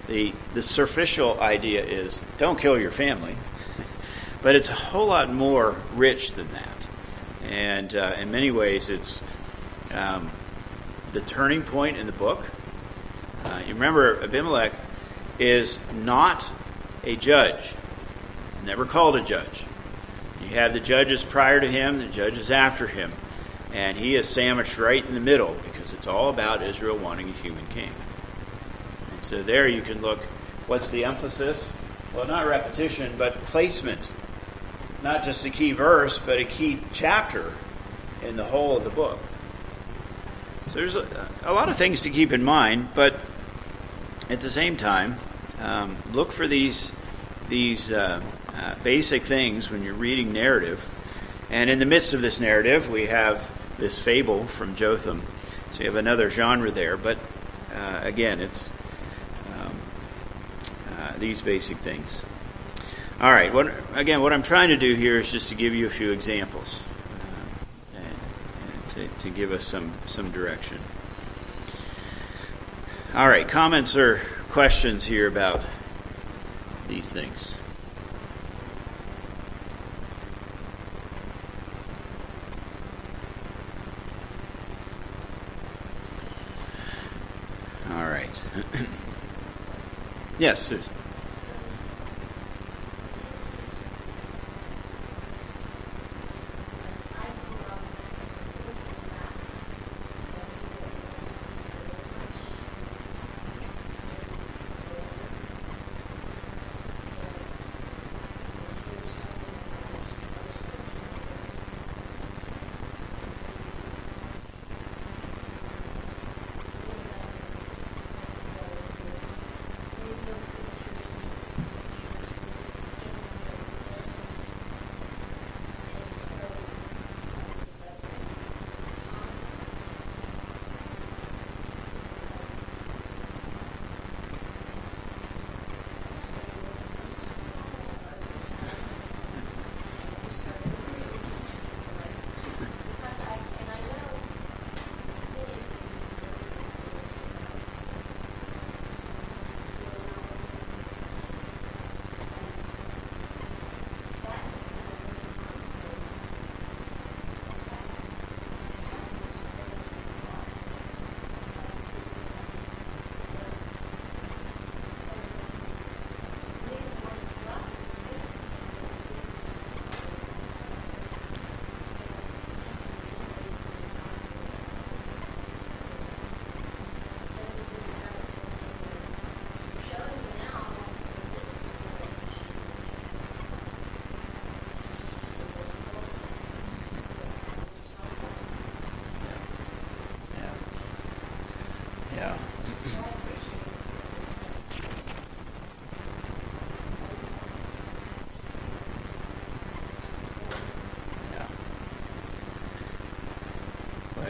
The, 0.07 0.33
the 0.53 0.61
superficial 0.61 1.39
idea 1.39 1.85
is 1.85 2.21
don't 2.37 2.59
kill 2.59 2.77
your 2.77 2.91
family, 2.91 3.37
but 4.41 4.55
it's 4.55 4.69
a 4.69 4.73
whole 4.73 5.07
lot 5.07 5.31
more 5.31 5.77
rich 5.95 6.33
than 6.33 6.51
that. 6.51 6.87
And 7.49 7.95
uh, 7.95 8.17
in 8.19 8.31
many 8.31 8.51
ways, 8.51 8.89
it's 8.89 9.21
um, 9.93 10.29
the 11.13 11.21
turning 11.21 11.63
point 11.63 11.97
in 11.97 12.05
the 12.05 12.11
book. 12.11 12.49
Uh, 13.45 13.61
you 13.67 13.73
remember, 13.73 14.21
Abimelech 14.21 14.73
is 15.39 15.79
not 15.93 16.45
a 17.03 17.15
judge, 17.15 17.73
never 18.63 18.85
called 18.85 19.15
a 19.15 19.23
judge. 19.23 19.65
You 20.41 20.55
have 20.55 20.73
the 20.73 20.79
judges 20.79 21.23
prior 21.23 21.59
to 21.59 21.67
him, 21.67 21.97
the 21.97 22.07
judges 22.07 22.51
after 22.51 22.87
him. 22.87 23.11
And 23.73 23.97
he 23.97 24.15
is 24.15 24.27
sandwiched 24.27 24.77
right 24.77 25.05
in 25.05 25.13
the 25.13 25.19
middle 25.19 25.55
because 25.65 25.93
it's 25.93 26.07
all 26.07 26.29
about 26.29 26.61
Israel 26.61 26.97
wanting 26.97 27.29
a 27.29 27.33
human 27.33 27.65
king. 27.67 27.91
And 29.11 29.23
so 29.23 29.41
there 29.43 29.67
you 29.67 29.81
can 29.81 30.01
look 30.01 30.19
what's 30.67 30.89
the 30.89 31.05
emphasis? 31.05 31.71
Well, 32.13 32.27
not 32.27 32.45
repetition, 32.47 33.13
but 33.17 33.33
placement. 33.45 34.11
Not 35.01 35.23
just 35.23 35.45
a 35.45 35.49
key 35.49 35.71
verse, 35.71 36.19
but 36.19 36.37
a 36.37 36.45
key 36.45 36.79
chapter 36.91 37.53
in 38.23 38.35
the 38.35 38.43
whole 38.43 38.77
of 38.77 38.83
the 38.83 38.89
book. 38.89 39.19
So 40.71 40.77
there's 40.77 40.95
a, 40.95 41.27
a 41.43 41.51
lot 41.51 41.67
of 41.67 41.75
things 41.75 42.03
to 42.03 42.09
keep 42.09 42.31
in 42.31 42.45
mind, 42.45 42.91
but 42.95 43.19
at 44.29 44.39
the 44.39 44.49
same 44.49 44.77
time, 44.77 45.17
um, 45.59 45.97
look 46.13 46.31
for 46.31 46.47
these 46.47 46.93
these 47.49 47.91
uh, 47.91 48.21
uh, 48.55 48.75
basic 48.81 49.25
things 49.25 49.69
when 49.69 49.83
you're 49.83 49.93
reading 49.93 50.31
narrative. 50.31 50.79
And 51.49 51.69
in 51.69 51.79
the 51.79 51.85
midst 51.85 52.13
of 52.13 52.21
this 52.21 52.39
narrative, 52.39 52.89
we 52.89 53.07
have 53.07 53.51
this 53.79 53.99
fable 53.99 54.45
from 54.45 54.73
Jotham. 54.73 55.23
So 55.71 55.83
you 55.83 55.89
have 55.89 55.97
another 55.97 56.29
genre 56.29 56.71
there, 56.71 56.95
but 56.95 57.17
uh, 57.75 57.99
again, 58.03 58.39
it's 58.39 58.69
um, 59.53 59.75
uh, 60.97 61.17
these 61.19 61.41
basic 61.41 61.79
things. 61.79 62.23
All 63.19 63.33
right. 63.33 63.53
What 63.53 63.73
again? 63.93 64.21
What 64.21 64.31
I'm 64.31 64.41
trying 64.41 64.69
to 64.69 64.77
do 64.77 64.95
here 64.95 65.19
is 65.19 65.29
just 65.33 65.49
to 65.49 65.55
give 65.55 65.75
you 65.75 65.85
a 65.87 65.89
few 65.89 66.13
examples 66.13 66.81
to, 69.21 69.29
give 69.29 69.51
us 69.51 69.63
some 69.63 69.91
some 70.05 70.31
direction. 70.31 70.77
All 73.13 73.27
right. 73.27 73.47
Comments 73.47 73.95
or 73.97 74.21
questions 74.49 75.05
here 75.05 75.27
about 75.27 75.61
these 76.87 77.11
things? 77.11 77.57
All 87.91 88.07
right. 88.07 88.41
yes, 90.39 90.61
Susan. 90.61 91.00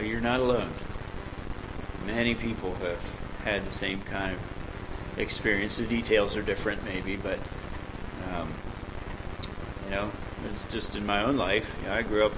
You're 0.02 0.20
not 0.20 0.40
alone. 0.40 0.70
Many 2.06 2.34
people 2.34 2.74
have 2.76 3.00
had 3.44 3.64
the 3.64 3.72
same 3.72 4.00
kind 4.02 4.34
of 4.34 5.18
experience. 5.18 5.76
The 5.76 5.86
details 5.86 6.36
are 6.36 6.42
different, 6.42 6.84
maybe, 6.84 7.16
but 7.16 7.38
um, 8.32 8.52
you 9.84 9.90
know, 9.90 10.10
it's 10.52 10.64
just 10.72 10.96
in 10.96 11.06
my 11.06 11.22
own 11.22 11.36
life. 11.36 11.76
You 11.80 11.88
know, 11.88 11.94
I 11.94 12.02
grew 12.02 12.26
up 12.26 12.32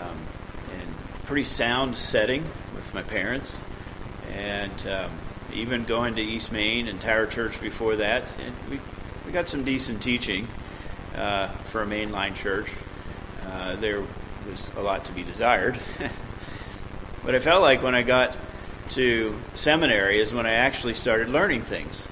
um, 0.00 0.18
in 0.74 0.88
a 1.14 1.26
pretty 1.26 1.44
sound 1.44 1.96
setting 1.96 2.44
with 2.74 2.92
my 2.94 3.02
parents 3.02 3.54
and 4.32 4.86
um, 4.86 5.10
even 5.52 5.84
going 5.84 6.14
to 6.16 6.22
East 6.22 6.52
Maine 6.52 6.88
and 6.88 7.00
Tower 7.00 7.26
Church 7.26 7.60
before 7.60 7.96
that, 7.96 8.24
we 8.70 8.80
we 9.26 9.32
got 9.32 9.48
some 9.48 9.64
decent 9.64 10.02
teaching 10.02 10.48
uh, 11.14 11.48
for 11.64 11.82
a 11.82 11.86
mainline 11.86 12.34
church. 12.34 12.70
Uh, 13.46 13.76
there 13.76 14.02
was 14.48 14.70
a 14.76 14.80
lot 14.80 15.04
to 15.04 15.12
be 15.12 15.22
desired, 15.22 15.78
but 17.24 17.34
I 17.34 17.38
felt 17.38 17.62
like 17.62 17.82
when 17.82 17.94
I 17.94 18.02
got 18.02 18.36
to 18.90 19.38
seminary 19.54 20.20
is 20.20 20.32
when 20.32 20.46
I 20.46 20.52
actually 20.52 20.94
started 20.94 21.28
learning 21.28 21.62
things. 21.62 22.06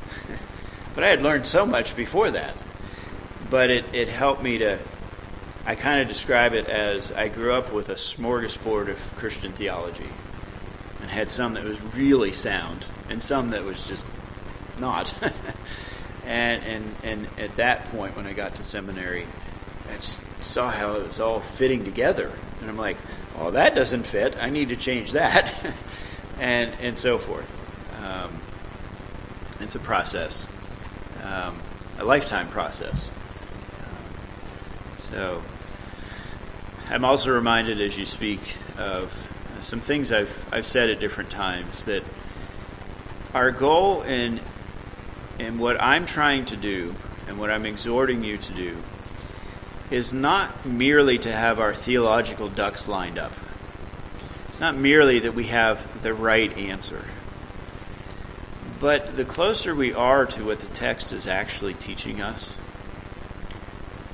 but 0.94 1.04
I 1.04 1.08
had 1.08 1.22
learned 1.22 1.46
so 1.46 1.66
much 1.66 1.96
before 1.96 2.30
that. 2.30 2.54
But 3.50 3.70
it, 3.70 3.84
it 3.92 4.08
helped 4.08 4.42
me 4.42 4.58
to 4.58 4.78
I 5.66 5.74
kind 5.74 6.00
of 6.00 6.08
describe 6.08 6.54
it 6.54 6.68
as 6.68 7.12
I 7.12 7.28
grew 7.28 7.52
up 7.52 7.72
with 7.72 7.90
a 7.90 7.94
smorgasbord 7.94 8.88
of 8.88 8.98
Christian 9.16 9.52
theology 9.52 10.08
and 11.00 11.10
had 11.10 11.30
some 11.30 11.54
that 11.54 11.64
was 11.64 11.80
really 11.94 12.32
sound 12.32 12.86
and 13.08 13.22
some 13.22 13.50
that 13.50 13.64
was 13.64 13.86
just 13.86 14.06
not. 14.78 15.14
and, 16.26 16.64
and, 16.64 16.94
and 17.04 17.28
at 17.38 17.56
that 17.56 17.84
point, 17.86 18.16
when 18.16 18.26
I 18.26 18.32
got 18.32 18.56
to 18.56 18.64
seminary, 18.64 19.26
I 19.92 19.96
just 19.96 20.22
saw 20.42 20.70
how 20.70 20.94
it 20.94 21.06
was 21.06 21.20
all 21.20 21.40
fitting 21.40 21.84
together. 21.84 22.32
And 22.60 22.70
I'm 22.70 22.78
like, 22.78 22.96
well, 23.40 23.52
that 23.52 23.74
doesn't 23.74 24.06
fit. 24.06 24.36
I 24.40 24.50
need 24.50 24.68
to 24.68 24.76
change 24.76 25.12
that. 25.12 25.52
and, 26.38 26.74
and 26.80 26.98
so 26.98 27.18
forth. 27.18 27.58
Um, 28.02 28.38
it's 29.60 29.74
a 29.74 29.78
process, 29.78 30.46
um, 31.22 31.58
a 31.98 32.04
lifetime 32.04 32.48
process. 32.48 33.10
So 34.96 35.42
I'm 36.88 37.04
also 37.04 37.32
reminded 37.32 37.80
as 37.80 37.98
you 37.98 38.04
speak 38.04 38.40
of 38.78 39.32
some 39.60 39.80
things 39.80 40.12
I've 40.12 40.46
I've 40.52 40.66
said 40.66 40.88
at 40.88 41.00
different 41.00 41.30
times 41.30 41.84
that 41.86 42.04
our 43.34 43.50
goal 43.50 44.02
in 44.02 44.40
in 45.38 45.58
what 45.58 45.82
I'm 45.82 46.06
trying 46.06 46.44
to 46.46 46.56
do 46.56 46.94
and 47.26 47.38
what 47.38 47.50
I'm 47.50 47.66
exhorting 47.66 48.22
you 48.22 48.38
to 48.38 48.52
do 48.52 48.76
is 49.90 50.12
not 50.12 50.64
merely 50.64 51.18
to 51.18 51.32
have 51.32 51.58
our 51.58 51.74
theological 51.74 52.48
ducks 52.48 52.86
lined 52.88 53.18
up. 53.18 53.32
It's 54.48 54.60
not 54.60 54.76
merely 54.76 55.20
that 55.20 55.34
we 55.34 55.44
have 55.44 56.02
the 56.02 56.14
right 56.14 56.56
answer. 56.56 57.04
But 58.78 59.16
the 59.16 59.24
closer 59.24 59.74
we 59.74 59.92
are 59.92 60.26
to 60.26 60.44
what 60.44 60.60
the 60.60 60.66
text 60.68 61.12
is 61.12 61.26
actually 61.26 61.74
teaching 61.74 62.20
us, 62.20 62.56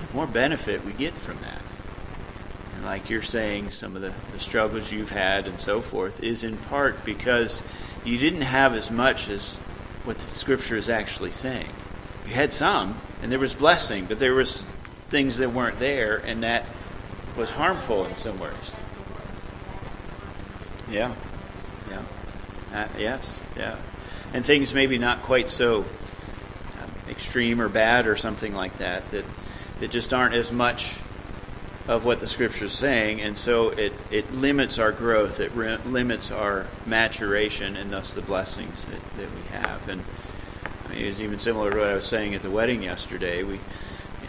the 0.01 0.15
more 0.15 0.27
benefit 0.27 0.85
we 0.85 0.93
get 0.93 1.15
from 1.15 1.39
that 1.41 1.63
And 2.75 2.85
like 2.85 3.09
you're 3.11 3.23
saying, 3.23 3.71
some 3.71 3.97
of 3.97 4.03
the, 4.03 4.13
the 4.33 4.41
struggles 4.41 4.93
you've 4.93 5.11
had 5.11 5.47
and 5.47 5.61
so 5.61 5.81
forth, 5.81 6.23
is 6.23 6.45
in 6.45 6.57
part 6.57 7.05
because 7.05 7.63
you 8.05 8.19
didn't 8.19 8.43
have 8.43 8.75
as 8.75 8.91
much 8.91 9.29
as 9.29 9.55
what 10.05 10.19
the 10.19 10.27
scripture 10.27 10.77
is 10.77 10.91
actually 10.91 11.33
saying. 11.33 11.69
You 12.27 12.35
had 12.35 12.53
some, 12.53 13.01
and 13.23 13.33
there 13.33 13.39
was 13.39 13.55
blessing, 13.55 14.07
but 14.07 14.19
there 14.19 14.35
was 14.35 14.67
things 15.09 15.39
that 15.39 15.51
weren't 15.51 15.79
there, 15.79 16.17
and 16.17 16.43
that 16.43 16.65
was 17.37 17.51
harmful 17.51 18.07
in 18.07 18.17
some 18.17 18.39
ways. 18.39 18.53
Yeah, 20.91 21.15
yeah, 21.91 22.03
uh, 22.73 22.89
yes, 22.99 23.35
yeah, 23.57 23.77
and 24.33 24.45
things 24.45 24.73
maybe 24.73 24.99
not 24.99 25.23
quite 25.23 25.51
so 25.51 25.81
um, 25.81 26.91
extreme 27.09 27.61
or 27.61 27.69
bad 27.69 28.07
or 28.07 28.17
something 28.17 28.55
like 28.55 28.79
that 28.79 29.11
that 29.11 29.25
that 29.81 29.91
just 29.91 30.15
aren't 30.15 30.35
as 30.35 30.53
much 30.53 30.99
of 31.89 32.05
what 32.05 32.19
the 32.19 32.27
scripture 32.27 32.65
is 32.65 32.73
saying, 32.73 33.21
and 33.21 33.39
so 33.39 33.69
it, 33.71 33.93
it 34.11 34.33
limits 34.33 34.79
our 34.79 34.91
growth, 34.91 35.39
it 35.39 35.53
re- 35.53 35.79
limits 35.85 36.33
our 36.33 36.67
maturation, 36.85 37.77
and 37.77 37.93
thus 37.93 38.13
the 38.15 38.23
blessings 38.23 38.85
that, 38.87 39.17
that 39.17 39.33
we 39.35 39.43
have. 39.53 39.89
And 39.89 40.03
I 40.85 40.89
mean, 40.89 41.05
it 41.05 41.07
was 41.07 41.23
even 41.23 41.39
similar 41.39 41.71
to 41.71 41.79
what 41.79 41.89
I 41.89 41.95
was 41.95 42.05
saying 42.05 42.35
at 42.35 42.43
the 42.43 42.51
wedding 42.51 42.83
yesterday. 42.83 43.45
We, 43.45 43.61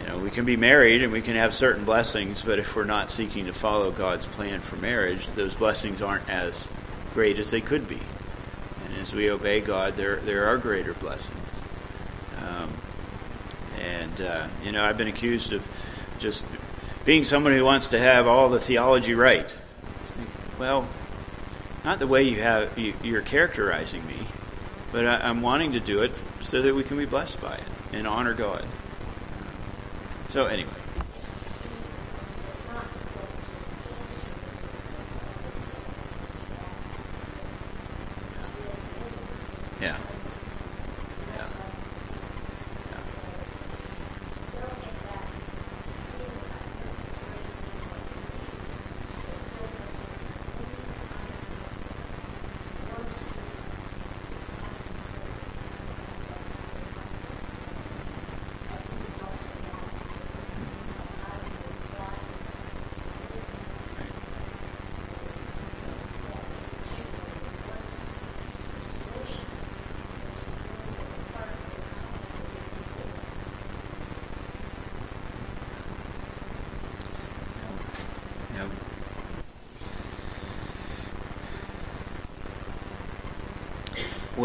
know, 0.08 0.18
we 0.18 0.30
can 0.30 0.44
be 0.44 0.56
married 0.56 1.02
and 1.02 1.12
we 1.12 1.22
can 1.22 1.36
have 1.36 1.54
certain 1.54 1.84
blessings, 1.84 2.42
but 2.42 2.58
if 2.58 2.74
we're 2.74 2.84
not 2.84 3.10
seeking 3.10 3.46
to 3.46 3.52
follow 3.52 3.90
God's 3.90 4.26
plan 4.26 4.60
for 4.60 4.76
marriage, 4.76 5.26
those 5.28 5.54
blessings 5.54 6.02
aren't 6.02 6.28
as 6.28 6.68
great 7.14 7.38
as 7.38 7.50
they 7.50 7.60
could 7.60 7.88
be. 7.88 8.00
And 8.84 8.94
as 9.00 9.12
we 9.12 9.30
obey 9.30 9.60
God, 9.60 9.96
there 9.96 10.16
there 10.16 10.46
are 10.46 10.56
greater 10.56 10.94
blessings. 10.94 11.38
Um, 12.38 12.72
and 13.80 14.20
uh, 14.20 14.48
you 14.64 14.72
know, 14.72 14.84
I've 14.84 14.96
been 14.96 15.08
accused 15.08 15.52
of 15.52 15.66
just 16.18 16.44
being 17.04 17.24
someone 17.24 17.52
who 17.52 17.64
wants 17.64 17.90
to 17.90 17.98
have 17.98 18.26
all 18.26 18.48
the 18.48 18.60
theology 18.60 19.14
right. 19.14 19.54
Well, 20.58 20.88
not 21.84 21.98
the 21.98 22.06
way 22.06 22.24
you 22.24 22.40
have 22.40 22.76
you, 22.78 23.16
are 23.16 23.22
characterizing 23.22 24.06
me, 24.06 24.26
but 24.92 25.06
I, 25.06 25.28
I'm 25.28 25.42
wanting 25.42 25.72
to 25.72 25.80
do 25.80 26.02
it 26.02 26.12
so 26.40 26.62
that 26.62 26.74
we 26.74 26.82
can 26.82 26.96
be 26.96 27.04
blessed 27.04 27.40
by 27.40 27.54
it 27.56 27.64
and 27.92 28.06
honor 28.06 28.34
God. 28.34 28.66
So 30.28 30.44
anyway. 30.44 30.87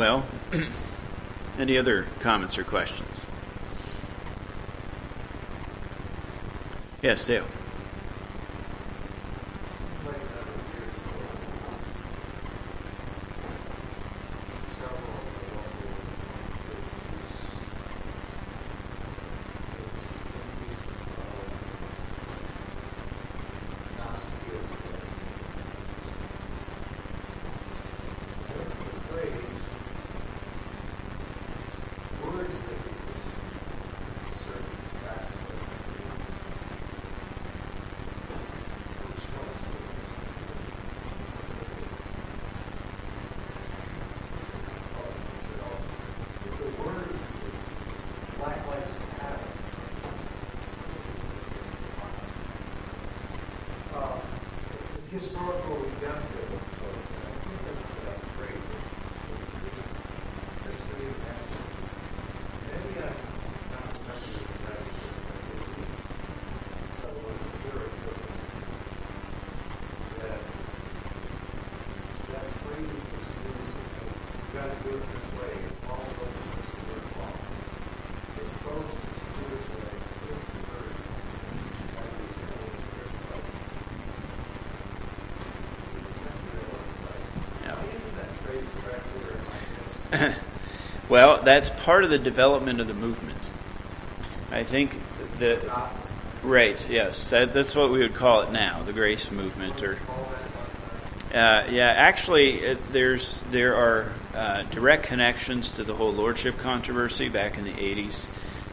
Well, 0.03 0.25
any 1.57 1.77
other 1.77 2.07
comments 2.19 2.57
or 2.57 2.65
questions? 2.65 3.25
Yes, 7.01 7.25
Dale. 7.25 7.47
historical 55.13 55.77
redemptive 55.77 56.49
approach. 56.57 57.05
I 57.13 57.37
think 57.45 57.59
that, 57.69 57.77
that 58.01 58.19
phrase 58.33 58.65
is 60.65 60.77
really 60.89 61.13
natural. 61.21 61.69
Maybe 62.65 62.97
I 62.97 63.13
not 63.13 63.93
remember 63.93 64.25
this 64.25 64.41
exactly, 64.41 65.05
so 66.97 67.13
it 67.13 67.21
was 67.29 67.45
very 67.61 67.93
good. 67.93 68.25
That 70.17 70.41
that 72.33 72.47
phrase 72.65 73.01
was 73.13 73.27
really 73.37 73.69
something 73.69 74.09
you 74.09 74.57
got 74.57 74.65
to 74.65 74.77
do 74.81 74.97
it 74.97 75.05
this 75.13 75.29
way. 75.37 75.53
All 75.93 76.01
of 76.01 76.25
us 76.25 76.41
was 76.41 76.67
worthwhile. 76.89 77.37
It's 78.41 78.49
supposed 78.49 78.97
to 78.97 79.09
spiritually 79.13 79.93
conversion. 80.57 81.05
That 82.01 82.17
is 82.17 82.33
the 82.33 82.49
Holy 82.49 82.81
Spirit 82.81 83.13
Christ. 83.29 83.63
Well, 91.13 91.43
that's 91.43 91.69
part 91.69 92.03
of 92.03 92.09
the 92.09 92.17
development 92.17 92.79
of 92.79 92.87
the 92.87 92.95
movement. 92.95 93.47
I 94.49 94.63
think 94.63 94.97
that 95.37 95.59
right, 96.41 96.89
yes, 96.89 97.29
that, 97.29 97.53
that's 97.53 97.75
what 97.75 97.91
we 97.91 97.99
would 97.99 98.15
call 98.15 98.41
it 98.41 98.51
now, 98.51 98.81
the 98.81 98.93
grace 98.93 99.29
movement, 99.29 99.83
or 99.83 99.99
uh, 101.31 101.67
yeah, 101.69 101.93
actually, 101.95 102.61
it, 102.61 102.91
there's 102.91 103.43
there 103.51 103.75
are 103.75 104.11
uh, 104.33 104.63
direct 104.63 105.03
connections 105.03 105.69
to 105.73 105.83
the 105.83 105.93
whole 105.93 106.11
lordship 106.11 106.57
controversy 106.57 107.29
back 107.29 107.59
in 107.59 107.63
the 107.63 107.73
'80s. 107.73 108.25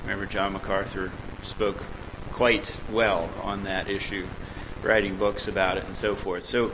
Remember, 0.04 0.24
John 0.24 0.54
MacArthur 0.54 1.12
spoke 1.42 1.84
quite 2.32 2.74
well 2.90 3.28
on 3.42 3.64
that 3.64 3.90
issue, 3.90 4.26
writing 4.82 5.16
books 5.16 5.46
about 5.46 5.76
it 5.76 5.84
and 5.84 5.94
so 5.94 6.14
forth. 6.14 6.44
So, 6.44 6.72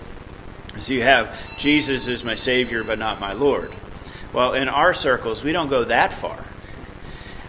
so 0.78 0.92
you 0.92 1.02
have 1.02 1.44
Jesus 1.58 2.06
is 2.06 2.24
my 2.24 2.36
Savior, 2.36 2.84
but 2.84 3.00
not 3.00 3.18
my 3.18 3.32
Lord. 3.32 3.72
Well, 4.36 4.52
in 4.52 4.68
our 4.68 4.92
circles, 4.92 5.42
we 5.42 5.52
don't 5.52 5.70
go 5.70 5.84
that 5.84 6.12
far. 6.12 6.44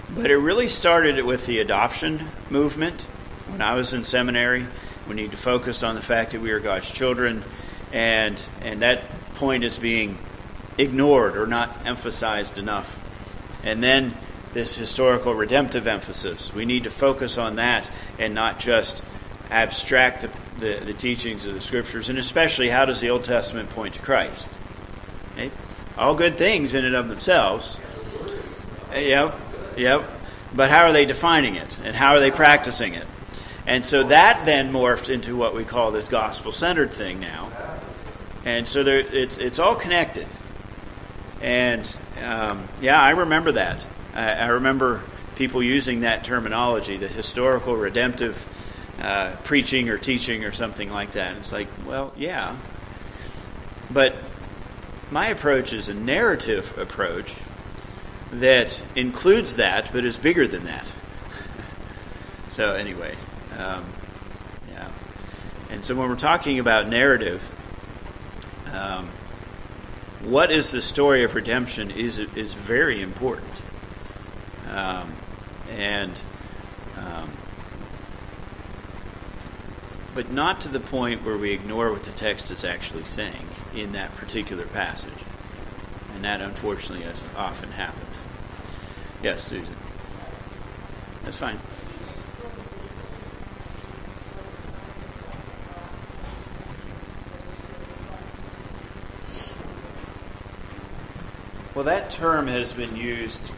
But 0.10 0.32
it 0.32 0.38
really 0.38 0.70
started 0.70 1.22
with 1.26 1.46
the 1.46 1.60
adoption 1.60 2.30
movement. 2.50 3.02
When 3.50 3.62
I 3.62 3.74
was 3.74 3.92
in 3.92 4.06
seminary, 4.06 4.66
we 5.06 5.16
need 5.16 5.32
to 5.32 5.38
focus 5.38 5.84
on 5.84 5.96
the 5.96 6.02
fact 6.02 6.32
that 6.32 6.40
we 6.40 6.52
are 6.52 6.62
God's 6.62 6.90
children, 6.90 7.44
and 7.92 8.42
and 8.62 8.84
that 8.84 9.04
point 9.34 9.66
is 9.66 9.78
being 9.78 10.18
ignored 10.78 11.36
or 11.36 11.46
not 11.46 11.78
emphasized 11.86 12.58
enough. 12.58 12.98
And 13.66 13.84
then 13.84 14.16
this 14.54 14.78
historical 14.78 15.36
redemptive 15.36 15.88
emphasis. 15.88 16.54
We 16.54 16.64
need 16.64 16.86
to 16.86 16.90
focus 16.90 17.38
on 17.38 17.58
that 17.58 17.92
and 18.18 18.34
not 18.34 18.60
just 18.60 19.04
abstract 19.50 20.22
the, 20.22 20.30
the, 20.60 20.86
the 20.86 20.94
teachings 20.94 21.46
of 21.46 21.54
the 21.54 21.60
scriptures, 21.60 22.08
and 22.08 22.18
especially 22.18 22.70
how 22.70 22.86
does 22.86 23.02
the 23.02 23.10
Old 23.10 23.26
Testament 23.26 23.72
point 23.72 23.96
to 23.96 24.02
Christ? 24.02 24.48
All 25.98 26.16
good 26.16 26.38
things 26.38 26.76
in 26.76 26.86
and 26.86 26.96
of 26.96 27.10
themselves. 27.10 27.80
Yep, 28.94 29.36
yep. 29.78 30.04
But 30.56 30.70
how 30.70 30.86
are 30.86 30.92
they 30.92 31.06
defining 31.06 31.56
it, 31.56 31.78
and 31.84 31.96
how 31.96 32.14
are 32.14 32.20
they 32.20 32.32
practicing 32.32 32.94
it? 32.94 33.06
And 33.66 33.84
so 33.84 34.04
that 34.04 34.46
then 34.46 34.72
morphed 34.72 35.10
into 35.10 35.36
what 35.36 35.54
we 35.54 35.66
call 35.66 35.92
this 35.92 36.08
gospel-centered 36.08 36.94
thing 36.94 37.20
now. 37.20 37.52
And 38.46 38.66
so 38.68 38.84
there, 38.84 39.00
it's 39.00 39.38
it's 39.38 39.60
all 39.60 39.76
connected. 39.76 40.28
And 41.42 41.88
um, 42.24 42.68
yeah, 42.82 43.00
I 43.00 43.12
remember 43.12 43.52
that. 43.54 43.86
I, 44.14 44.32
I, 44.32 44.48
remember 44.48 45.04
people 45.36 45.62
using 45.62 46.00
that 46.00 46.24
terminology, 46.24 46.98
the 46.98 47.10
historical 47.10 47.76
redemptive 47.76 48.44
uh, 49.02 49.36
preaching 49.44 49.90
or 49.90 49.98
teaching 49.98 50.46
or 50.46 50.52
something 50.52 50.90
like 50.90 51.12
that. 51.12 51.36
It's 51.38 51.52
like, 51.52 51.68
well, 51.86 52.14
yeah, 52.18 52.56
but 53.92 54.16
my 55.12 55.28
approach 55.28 55.74
is 55.74 55.90
a 55.90 55.94
narrative 55.94 56.78
approach 56.78 57.34
that 58.32 58.82
includes 58.96 59.56
that, 59.56 59.92
but 59.94 60.04
is 60.04 60.18
bigger 60.18 60.48
than 60.48 60.66
that. 60.66 60.92
So 62.50 62.74
anyway, 62.74 63.14
um, 63.56 63.86
yeah. 64.72 64.90
And 65.70 65.86
so 65.86 65.94
when 65.94 66.10
we're 66.10 66.16
talking 66.16 66.58
about 66.58 66.88
narrative, 66.88 67.44
um, 68.74 69.10
what 70.24 70.50
is 70.50 70.72
the 70.72 70.82
story 70.82 71.24
of 71.24 71.36
redemption 71.36 71.92
is 71.92 72.18
is 72.18 72.54
very 72.56 73.02
important, 73.02 73.62
um, 74.72 75.14
and 75.70 76.20
um, 76.98 77.32
but 80.16 80.32
not 80.32 80.62
to 80.62 80.70
the 80.70 80.80
point 80.80 81.24
where 81.24 81.38
we 81.38 81.52
ignore 81.52 81.92
what 81.92 82.04
the 82.04 82.12
text 82.12 82.50
is 82.50 82.64
actually 82.64 83.04
saying 83.04 83.48
in 83.78 83.92
that 83.94 84.14
particular 84.14 84.66
passage, 84.66 85.12
and 86.16 86.24
that 86.24 86.42
unfortunately 86.42 87.06
has 87.06 87.24
often 87.36 87.72
happened. 87.72 88.06
Yes, 89.22 89.44
Susan. 89.44 89.76
That's 91.24 91.38
fine. 91.38 91.60
Well, 101.76 101.86
that 101.86 102.10
term 102.10 102.48
has 102.48 102.74
been 102.74 102.96
used 102.96 103.52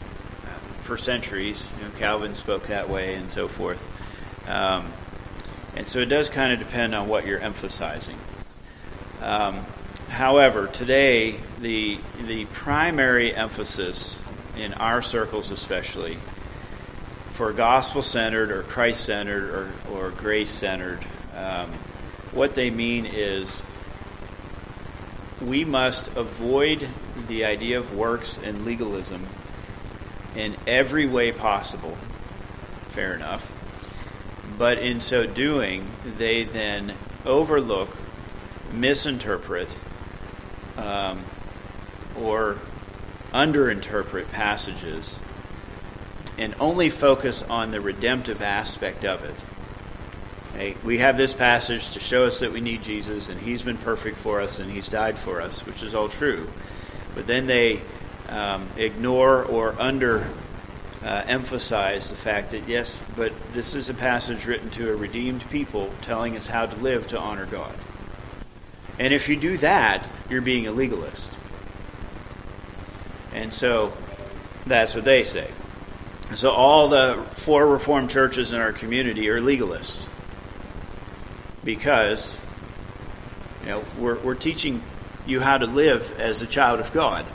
for 0.83 0.97
centuries. 0.97 1.69
You 1.77 1.85
know, 1.85 1.91
Calvin 1.97 2.35
spoke 2.35 2.65
that 2.65 2.89
way, 2.89 3.15
and 3.15 3.31
so 3.31 3.47
forth. 3.47 3.87
Um, 4.45 4.91
and 5.75 5.87
so 5.87 5.99
it 5.99 6.07
does 6.07 6.29
kind 6.29 6.51
of 6.51 6.59
depend 6.59 6.93
on 6.93 7.07
what 7.07 7.25
you're 7.25 7.39
emphasizing. 7.39 8.17
Um, 9.21 9.65
however, 10.09 10.67
today 10.67 11.39
the 11.61 11.99
the 12.25 12.45
primary 12.45 13.33
emphasis 13.33 14.17
in 14.57 14.73
our 14.73 15.01
circles, 15.01 15.51
especially 15.51 16.17
for 17.31 17.53
gospel 17.53 18.01
centered 18.01 18.51
or 18.51 18.63
Christ 18.63 19.05
centered 19.05 19.49
or, 19.49 19.71
or 19.93 20.09
grace 20.11 20.49
centered, 20.49 21.05
um, 21.35 21.71
what 22.33 22.53
they 22.53 22.69
mean 22.69 23.05
is 23.05 23.61
we 25.41 25.63
must 25.63 26.09
avoid 26.17 26.87
the 27.27 27.45
idea 27.45 27.79
of 27.79 27.95
works 27.95 28.37
and 28.43 28.65
legalism 28.65 29.25
in 30.35 30.55
every 30.67 31.07
way 31.07 31.31
possible. 31.31 31.97
Fair 32.89 33.13
enough. 33.13 33.49
But 34.57 34.79
in 34.79 34.99
so 34.99 35.25
doing, 35.25 35.87
they 36.17 36.43
then 36.43 36.93
overlook, 37.25 37.95
misinterpret, 38.73 39.77
um, 40.79 41.23
or 42.17 42.57
underinterpret 43.33 44.31
passages 44.31 45.19
and 46.37 46.55
only 46.59 46.89
focus 46.89 47.41
on 47.43 47.71
the 47.71 47.81
redemptive 47.81 48.41
aspect 48.41 49.03
of 49.03 49.23
it. 49.23 49.35
We 50.83 50.97
have 50.97 51.15
this 51.15 51.33
passage 51.33 51.91
to 51.91 51.99
show 51.99 52.25
us 52.25 52.39
that 52.39 52.51
we 52.51 52.59
need 52.59 52.81
Jesus, 52.81 53.29
and 53.29 53.39
He's 53.39 53.61
been 53.61 53.77
perfect 53.77 54.17
for 54.17 54.41
us, 54.41 54.59
and 54.59 54.71
He's 54.71 54.87
died 54.87 55.17
for 55.17 55.41
us, 55.41 55.65
which 55.65 55.83
is 55.83 55.93
all 55.95 56.09
true. 56.09 56.49
But 57.13 57.27
then 57.27 57.45
they 57.47 57.81
um, 58.29 58.67
ignore 58.77 59.43
or 59.43 59.79
under 59.79 60.27
uh, 61.03 61.23
emphasize 61.27 62.09
the 62.09 62.17
fact 62.17 62.51
that, 62.51 62.67
yes, 62.67 62.99
but 63.15 63.31
this 63.53 63.75
is 63.75 63.89
a 63.89 63.93
passage 63.93 64.45
written 64.47 64.69
to 64.71 64.91
a 64.91 64.95
redeemed 64.95 65.49
people 65.49 65.93
telling 66.01 66.35
us 66.35 66.47
how 66.47 66.65
to 66.65 66.75
live 66.77 67.07
to 67.07 67.19
honor 67.19 67.45
God. 67.45 67.73
And 68.99 69.13
if 69.13 69.29
you 69.29 69.37
do 69.37 69.57
that, 69.57 70.09
you're 70.29 70.41
being 70.41 70.67
a 70.67 70.71
legalist. 70.71 71.37
And 73.33 73.53
so 73.53 73.93
that's 74.65 74.93
what 74.93 75.05
they 75.05 75.23
say. 75.23 75.49
So 76.35 76.51
all 76.51 76.89
the 76.89 77.25
four 77.31 77.65
Reformed 77.65 78.09
churches 78.09 78.51
in 78.51 78.59
our 78.59 78.73
community 78.73 79.29
are 79.29 79.39
legalists 79.39 80.07
because 81.63 82.39
you 83.63 83.69
know 83.69 83.83
we're, 83.97 84.19
we're 84.19 84.35
teaching 84.35 84.83
you 85.25 85.39
how 85.39 85.57
to 85.57 85.65
live 85.65 86.19
as 86.19 86.41
a 86.41 86.47
child 86.47 86.79
of 86.79 86.91
God. 86.93 87.25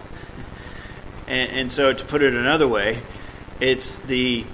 And, 1.27 1.51
and 1.53 1.73
so, 1.73 1.93
to 1.93 2.05
put 2.05 2.23
it 2.23 2.35
another 2.35 2.69
way, 2.69 3.01
it's 3.61 3.99
the 3.99 4.45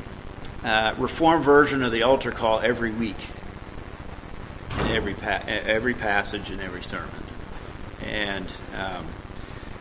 uh, 0.63 0.95
Reformed 0.99 1.45
version 1.45 1.83
of 1.83 1.91
the 1.91 2.05
altar 2.05 2.31
call 2.31 2.61
every 2.61 2.93
week, 2.93 3.17
every 4.91 5.15
pa- 5.15 5.43
every 5.47 5.95
passage 5.95 6.51
in 6.51 6.61
every 6.61 6.83
sermon, 6.83 7.23
and 8.03 8.47
um, 8.77 9.07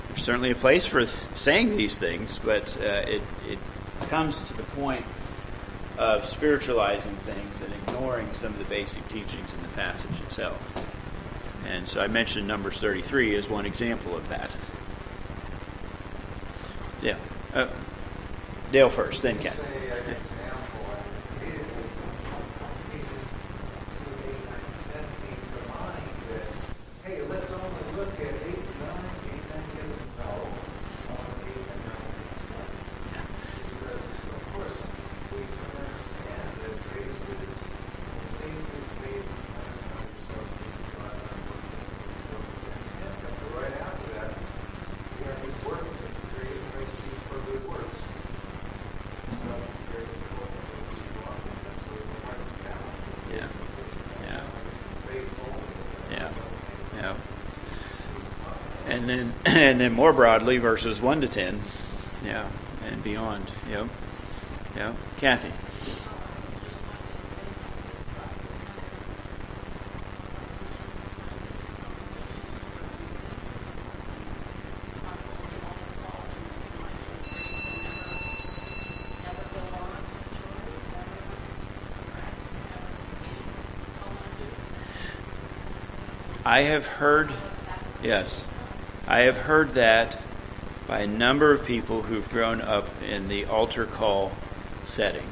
there's 0.07 0.23
certainly 0.23 0.51
a 0.51 0.55
place 0.55 0.85
for 0.85 1.05
saying 1.05 1.77
these 1.77 1.97
things, 1.97 2.39
but 2.39 2.77
uh, 2.81 3.05
it 3.07 3.21
it 3.47 3.59
comes 4.09 4.41
to 4.47 4.53
the 4.55 4.63
point 4.63 5.05
of 5.97 6.25
spiritualizing 6.25 7.15
things 7.17 7.61
and 7.61 7.73
ignoring 7.73 8.31
some 8.31 8.53
of 8.53 8.59
the 8.59 8.65
basic 8.65 9.05
teachings 9.09 9.53
in 9.53 9.61
the 9.61 9.67
passage 9.69 10.21
itself. 10.21 10.57
And 11.67 11.87
so 11.87 12.01
I 12.01 12.07
mentioned 12.07 12.47
Numbers 12.47 12.79
33 12.79 13.35
as 13.35 13.49
one 13.49 13.65
example 13.65 14.15
of 14.15 14.27
that. 14.29 14.55
Yeah. 17.01 17.17
Uh, 17.53 17.67
Dale 18.71 18.89
first, 18.89 19.21
then 19.21 19.37
Ken. 19.39 19.53
And 59.69 59.79
then 59.79 59.93
more 59.93 60.11
broadly, 60.11 60.57
verses 60.57 60.99
one 60.99 61.21
to 61.21 61.27
ten, 61.27 61.59
yeah, 62.25 62.49
and 62.87 63.03
beyond. 63.03 63.51
Yep, 63.69 63.87
yep. 64.75 64.95
Kathy. 65.17 65.51
I 86.43 86.61
have 86.61 86.87
heard, 86.87 87.29
yes, 88.01 88.49
I 89.09 89.21
have 89.21 89.37
heard 89.37 89.71
that 89.71 90.19
by 90.87 90.99
a 90.99 91.07
number 91.07 91.51
of 91.51 91.65
people 91.65 92.03
who've 92.03 92.29
grown 92.29 92.61
up 92.61 92.87
in 93.01 93.27
the 93.27 93.45
altar 93.45 93.87
call 93.87 94.31
setting. 94.83 95.25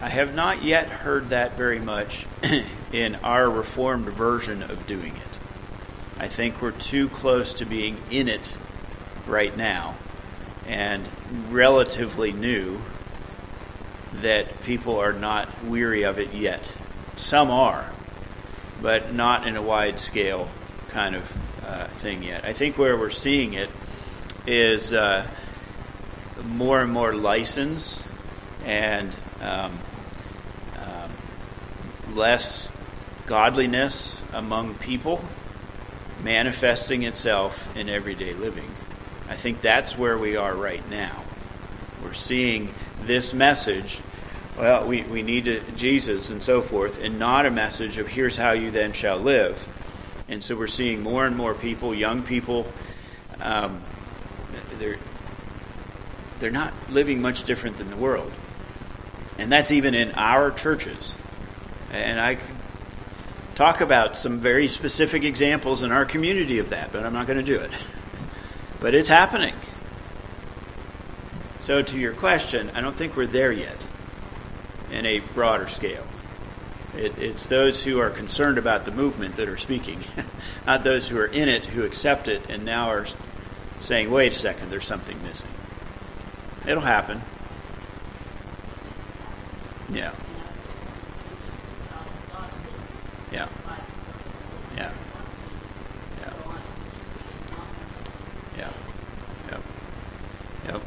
I 0.00 0.08
have 0.08 0.34
not 0.34 0.64
yet 0.64 0.88
heard 0.88 1.28
that 1.28 1.56
very 1.56 1.78
much 1.78 2.26
in 2.92 3.14
our 3.22 3.48
Reformed 3.48 4.08
version 4.08 4.64
of 4.64 4.88
doing 4.88 5.14
it. 5.14 5.38
I 6.18 6.26
think 6.26 6.60
we're 6.60 6.72
too 6.72 7.08
close 7.08 7.54
to 7.54 7.64
being 7.64 7.96
in 8.10 8.26
it 8.26 8.56
right 9.24 9.56
now 9.56 9.94
and 10.66 11.08
relatively 11.50 12.32
new 12.32 12.80
that 14.14 14.64
people 14.64 14.98
are 14.98 15.12
not 15.12 15.62
weary 15.62 16.02
of 16.02 16.18
it 16.18 16.34
yet. 16.34 16.72
Some 17.14 17.52
are, 17.52 17.92
but 18.82 19.14
not 19.14 19.46
in 19.46 19.54
a 19.54 19.62
wide 19.62 20.00
scale 20.00 20.48
kind 20.88 21.14
of 21.14 21.37
thing 21.98 22.22
yet. 22.22 22.44
I 22.44 22.52
think 22.52 22.78
where 22.78 22.96
we're 22.96 23.10
seeing 23.10 23.54
it 23.54 23.68
is 24.46 24.92
uh, 24.92 25.26
more 26.44 26.80
and 26.80 26.92
more 26.92 27.14
license 27.14 28.06
and 28.64 29.14
um, 29.40 29.78
um, 30.76 32.16
less 32.16 32.70
godliness 33.26 34.20
among 34.32 34.74
people 34.76 35.22
manifesting 36.22 37.02
itself 37.02 37.68
in 37.76 37.88
everyday 37.88 38.32
living. 38.32 38.72
I 39.28 39.36
think 39.36 39.60
that's 39.60 39.98
where 39.98 40.16
we 40.16 40.36
are 40.36 40.54
right 40.54 40.88
now. 40.88 41.24
We're 42.02 42.14
seeing 42.14 42.72
this 43.02 43.34
message. 43.34 44.00
Well, 44.56 44.86
we, 44.86 45.02
we 45.02 45.22
need 45.22 45.44
to, 45.46 45.60
Jesus 45.76 46.30
and 46.30 46.42
so 46.42 46.62
forth, 46.62 47.00
and 47.02 47.18
not 47.18 47.44
a 47.44 47.50
message 47.50 47.98
of 47.98 48.08
here's 48.08 48.36
how 48.36 48.52
you 48.52 48.70
then 48.70 48.92
shall 48.92 49.18
live 49.18 49.68
and 50.28 50.42
so 50.42 50.56
we're 50.56 50.66
seeing 50.66 51.02
more 51.02 51.26
and 51.26 51.36
more 51.36 51.54
people, 51.54 51.94
young 51.94 52.22
people, 52.22 52.70
um, 53.40 53.82
they're 54.78 54.98
they're 56.38 56.50
not 56.50 56.72
living 56.88 57.20
much 57.20 57.44
different 57.44 57.78
than 57.78 57.90
the 57.90 57.96
world. 57.96 58.30
And 59.38 59.50
that's 59.50 59.70
even 59.70 59.94
in 59.94 60.12
our 60.12 60.50
churches. 60.50 61.14
And 61.92 62.20
I 62.20 62.38
talk 63.54 63.80
about 63.80 64.16
some 64.16 64.38
very 64.38 64.68
specific 64.68 65.24
examples 65.24 65.82
in 65.82 65.90
our 65.90 66.04
community 66.04 66.58
of 66.58 66.70
that, 66.70 66.92
but 66.92 67.04
I'm 67.04 67.12
not 67.12 67.26
going 67.26 67.38
to 67.38 67.44
do 67.44 67.60
it. 67.60 67.70
But 68.80 68.94
it's 68.94 69.08
happening. 69.08 69.54
So, 71.58 71.82
to 71.82 71.98
your 71.98 72.12
question, 72.12 72.70
I 72.76 72.80
don't 72.80 72.96
think 72.96 73.16
we're 73.16 73.26
there 73.26 73.50
yet 73.50 73.84
in 74.92 75.04
a 75.04 75.18
broader 75.18 75.66
scale. 75.66 76.06
It, 76.98 77.16
it's 77.16 77.46
those 77.46 77.84
who 77.84 78.00
are 78.00 78.10
concerned 78.10 78.58
about 78.58 78.84
the 78.84 78.90
movement 78.90 79.36
that 79.36 79.48
are 79.48 79.56
speaking, 79.56 80.02
not 80.66 80.82
those 80.82 81.08
who 81.08 81.16
are 81.16 81.26
in 81.26 81.48
it 81.48 81.66
who 81.66 81.84
accept 81.84 82.26
it 82.26 82.50
and 82.50 82.64
now 82.64 82.90
are 82.90 83.06
saying, 83.78 84.10
wait 84.10 84.32
a 84.32 84.34
second, 84.34 84.70
there's 84.70 84.84
something 84.84 85.22
missing. 85.22 85.48
It'll 86.66 86.82
happen. 86.82 87.22
Yeah. 89.90 90.12
Yeah. 93.32 93.48
Yeah. 94.76 94.90
Yeah. 96.20 96.32
Yeah. 98.58 98.70
Yep. 99.50 99.62
Yep. 100.66 100.82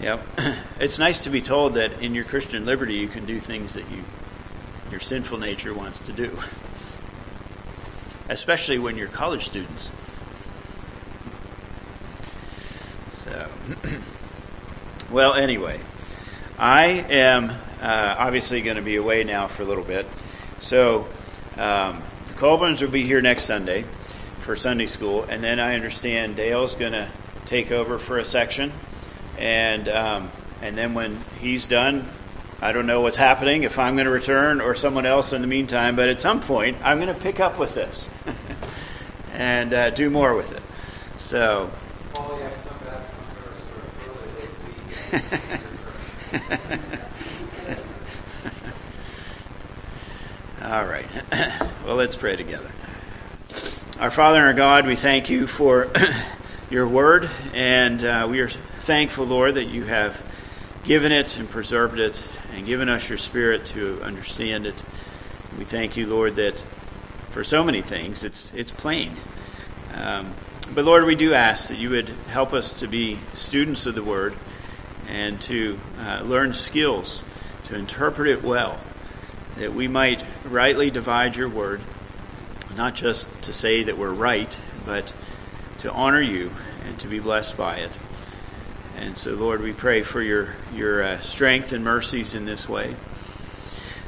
Yep. 0.00 0.56
It's 0.80 0.98
nice 0.98 1.24
to 1.24 1.30
be 1.30 1.40
told 1.40 1.74
that 1.74 2.02
in 2.02 2.14
your 2.14 2.24
Christian 2.24 2.66
liberty 2.66 2.94
you 2.94 3.06
can 3.06 3.24
do 3.24 3.38
things 3.38 3.74
that 3.74 3.88
you 3.90 4.02
your 4.94 5.00
sinful 5.00 5.38
nature 5.38 5.74
wants 5.74 5.98
to 5.98 6.12
do. 6.12 6.38
Especially 8.28 8.78
when 8.78 8.96
you're 8.96 9.08
college 9.08 9.44
students. 9.44 9.90
So 13.10 13.48
well, 15.12 15.34
anyway, 15.34 15.80
I 16.60 16.84
am 16.84 17.50
uh, 17.82 18.14
obviously 18.16 18.62
going 18.62 18.76
to 18.76 18.82
be 18.82 18.94
away 18.94 19.24
now 19.24 19.48
for 19.48 19.64
a 19.64 19.66
little 19.66 19.82
bit. 19.82 20.06
So 20.60 21.08
um, 21.56 22.00
the 22.28 22.34
Colburns 22.34 22.80
will 22.80 22.92
be 22.92 23.04
here 23.04 23.20
next 23.20 23.46
Sunday 23.46 23.84
for 24.38 24.54
Sunday 24.54 24.86
school, 24.86 25.24
and 25.24 25.42
then 25.42 25.58
I 25.58 25.74
understand 25.74 26.36
Dale's 26.36 26.76
going 26.76 26.92
to 26.92 27.08
take 27.46 27.72
over 27.72 27.98
for 27.98 28.18
a 28.18 28.24
section, 28.24 28.70
and 29.38 29.88
um, 29.88 30.30
and 30.62 30.78
then 30.78 30.94
when 30.94 31.18
he's 31.40 31.66
done, 31.66 32.08
I 32.64 32.72
don't 32.72 32.86
know 32.86 33.02
what's 33.02 33.18
happening 33.18 33.64
if 33.64 33.78
I'm 33.78 33.94
going 33.94 34.06
to 34.06 34.10
return 34.10 34.62
or 34.62 34.74
someone 34.74 35.04
else 35.04 35.34
in 35.34 35.42
the 35.42 35.46
meantime. 35.46 35.96
But 35.96 36.08
at 36.08 36.22
some 36.22 36.40
point, 36.40 36.78
I'm 36.82 36.98
going 36.98 37.14
to 37.14 37.20
pick 37.20 37.38
up 37.38 37.58
with 37.58 37.74
this 37.74 38.08
and 39.34 39.74
uh, 39.74 39.90
do 39.90 40.08
more 40.08 40.34
with 40.34 40.52
it. 40.52 40.62
So. 41.20 41.70
All 50.62 50.86
right. 50.86 51.04
well, 51.84 51.96
let's 51.96 52.16
pray 52.16 52.36
together. 52.36 52.70
Our 54.00 54.10
Father 54.10 54.38
and 54.38 54.46
our 54.46 54.54
God, 54.54 54.86
we 54.86 54.96
thank 54.96 55.28
you 55.28 55.46
for 55.46 55.90
your 56.70 56.88
word, 56.88 57.28
and 57.52 58.02
uh, 58.02 58.26
we 58.30 58.40
are 58.40 58.48
thankful, 58.48 59.26
Lord, 59.26 59.56
that 59.56 59.66
you 59.66 59.84
have 59.84 60.24
given 60.84 61.12
it 61.12 61.38
and 61.38 61.50
preserved 61.50 62.00
it 62.00 62.26
and 62.54 62.64
given 62.64 62.88
us 62.88 63.08
your 63.08 63.18
spirit 63.18 63.66
to 63.66 64.00
understand 64.02 64.66
it. 64.66 64.82
We 65.58 65.64
thank 65.64 65.96
you, 65.96 66.06
Lord, 66.06 66.36
that 66.36 66.64
for 67.30 67.42
so 67.42 67.64
many 67.64 67.82
things 67.82 68.22
it's, 68.22 68.54
it's 68.54 68.70
plain. 68.70 69.12
Um, 69.94 70.34
but 70.74 70.84
Lord, 70.84 71.04
we 71.04 71.14
do 71.14 71.34
ask 71.34 71.68
that 71.68 71.78
you 71.78 71.90
would 71.90 72.08
help 72.28 72.52
us 72.52 72.80
to 72.80 72.86
be 72.86 73.18
students 73.34 73.86
of 73.86 73.94
the 73.94 74.02
word 74.02 74.34
and 75.08 75.40
to 75.42 75.78
uh, 76.00 76.22
learn 76.22 76.54
skills 76.54 77.22
to 77.64 77.74
interpret 77.74 78.28
it 78.28 78.42
well 78.42 78.78
that 79.56 79.72
we 79.72 79.88
might 79.88 80.24
rightly 80.44 80.90
divide 80.90 81.36
your 81.36 81.48
word, 81.48 81.80
not 82.76 82.94
just 82.94 83.42
to 83.42 83.52
say 83.52 83.84
that 83.84 83.96
we're 83.96 84.12
right, 84.12 84.58
but 84.84 85.12
to 85.78 85.90
honor 85.92 86.20
you 86.20 86.50
and 86.86 86.98
to 86.98 87.08
be 87.08 87.20
blessed 87.20 87.56
by 87.56 87.76
it. 87.76 87.98
And 88.96 89.18
so, 89.18 89.34
Lord, 89.34 89.60
we 89.60 89.72
pray 89.72 90.02
for 90.02 90.22
your, 90.22 90.54
your 90.74 91.02
uh, 91.02 91.20
strength 91.20 91.72
and 91.72 91.84
mercies 91.84 92.34
in 92.34 92.44
this 92.44 92.68
way. 92.68 92.94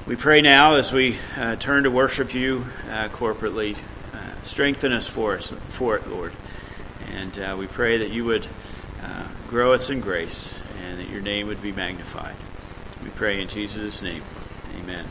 We 0.07 0.15
pray 0.15 0.41
now 0.41 0.77
as 0.77 0.93
we 0.93 1.17
uh, 1.37 1.57
turn 1.57 1.83
to 1.83 1.91
worship 1.91 2.33
you 2.33 2.67
uh, 2.91 3.09
corporately, 3.09 3.77
uh, 4.15 4.43
strengthen 4.43 4.93
us 4.93 5.09
for, 5.09 5.37
us 5.37 5.53
for 5.71 5.97
it, 5.97 6.07
Lord. 6.09 6.33
And 7.13 7.39
uh, 7.39 7.57
we 7.59 7.67
pray 7.67 7.99
that 7.99 8.11
you 8.11 8.25
would 8.25 8.47
uh, 9.03 9.27
grow 9.49 9.73
us 9.73 9.91
in 9.91 10.01
grace 10.01 10.61
and 10.87 11.01
that 11.01 11.09
your 11.09 11.23
name 11.23 11.49
would 11.49 11.63
be 11.63 11.73
magnified. 11.73 12.37
We 13.03 13.11
pray 13.11 13.41
in 13.41 13.49
Jesus' 13.49 14.03
name. 14.03 14.23
Amen. 14.81 15.07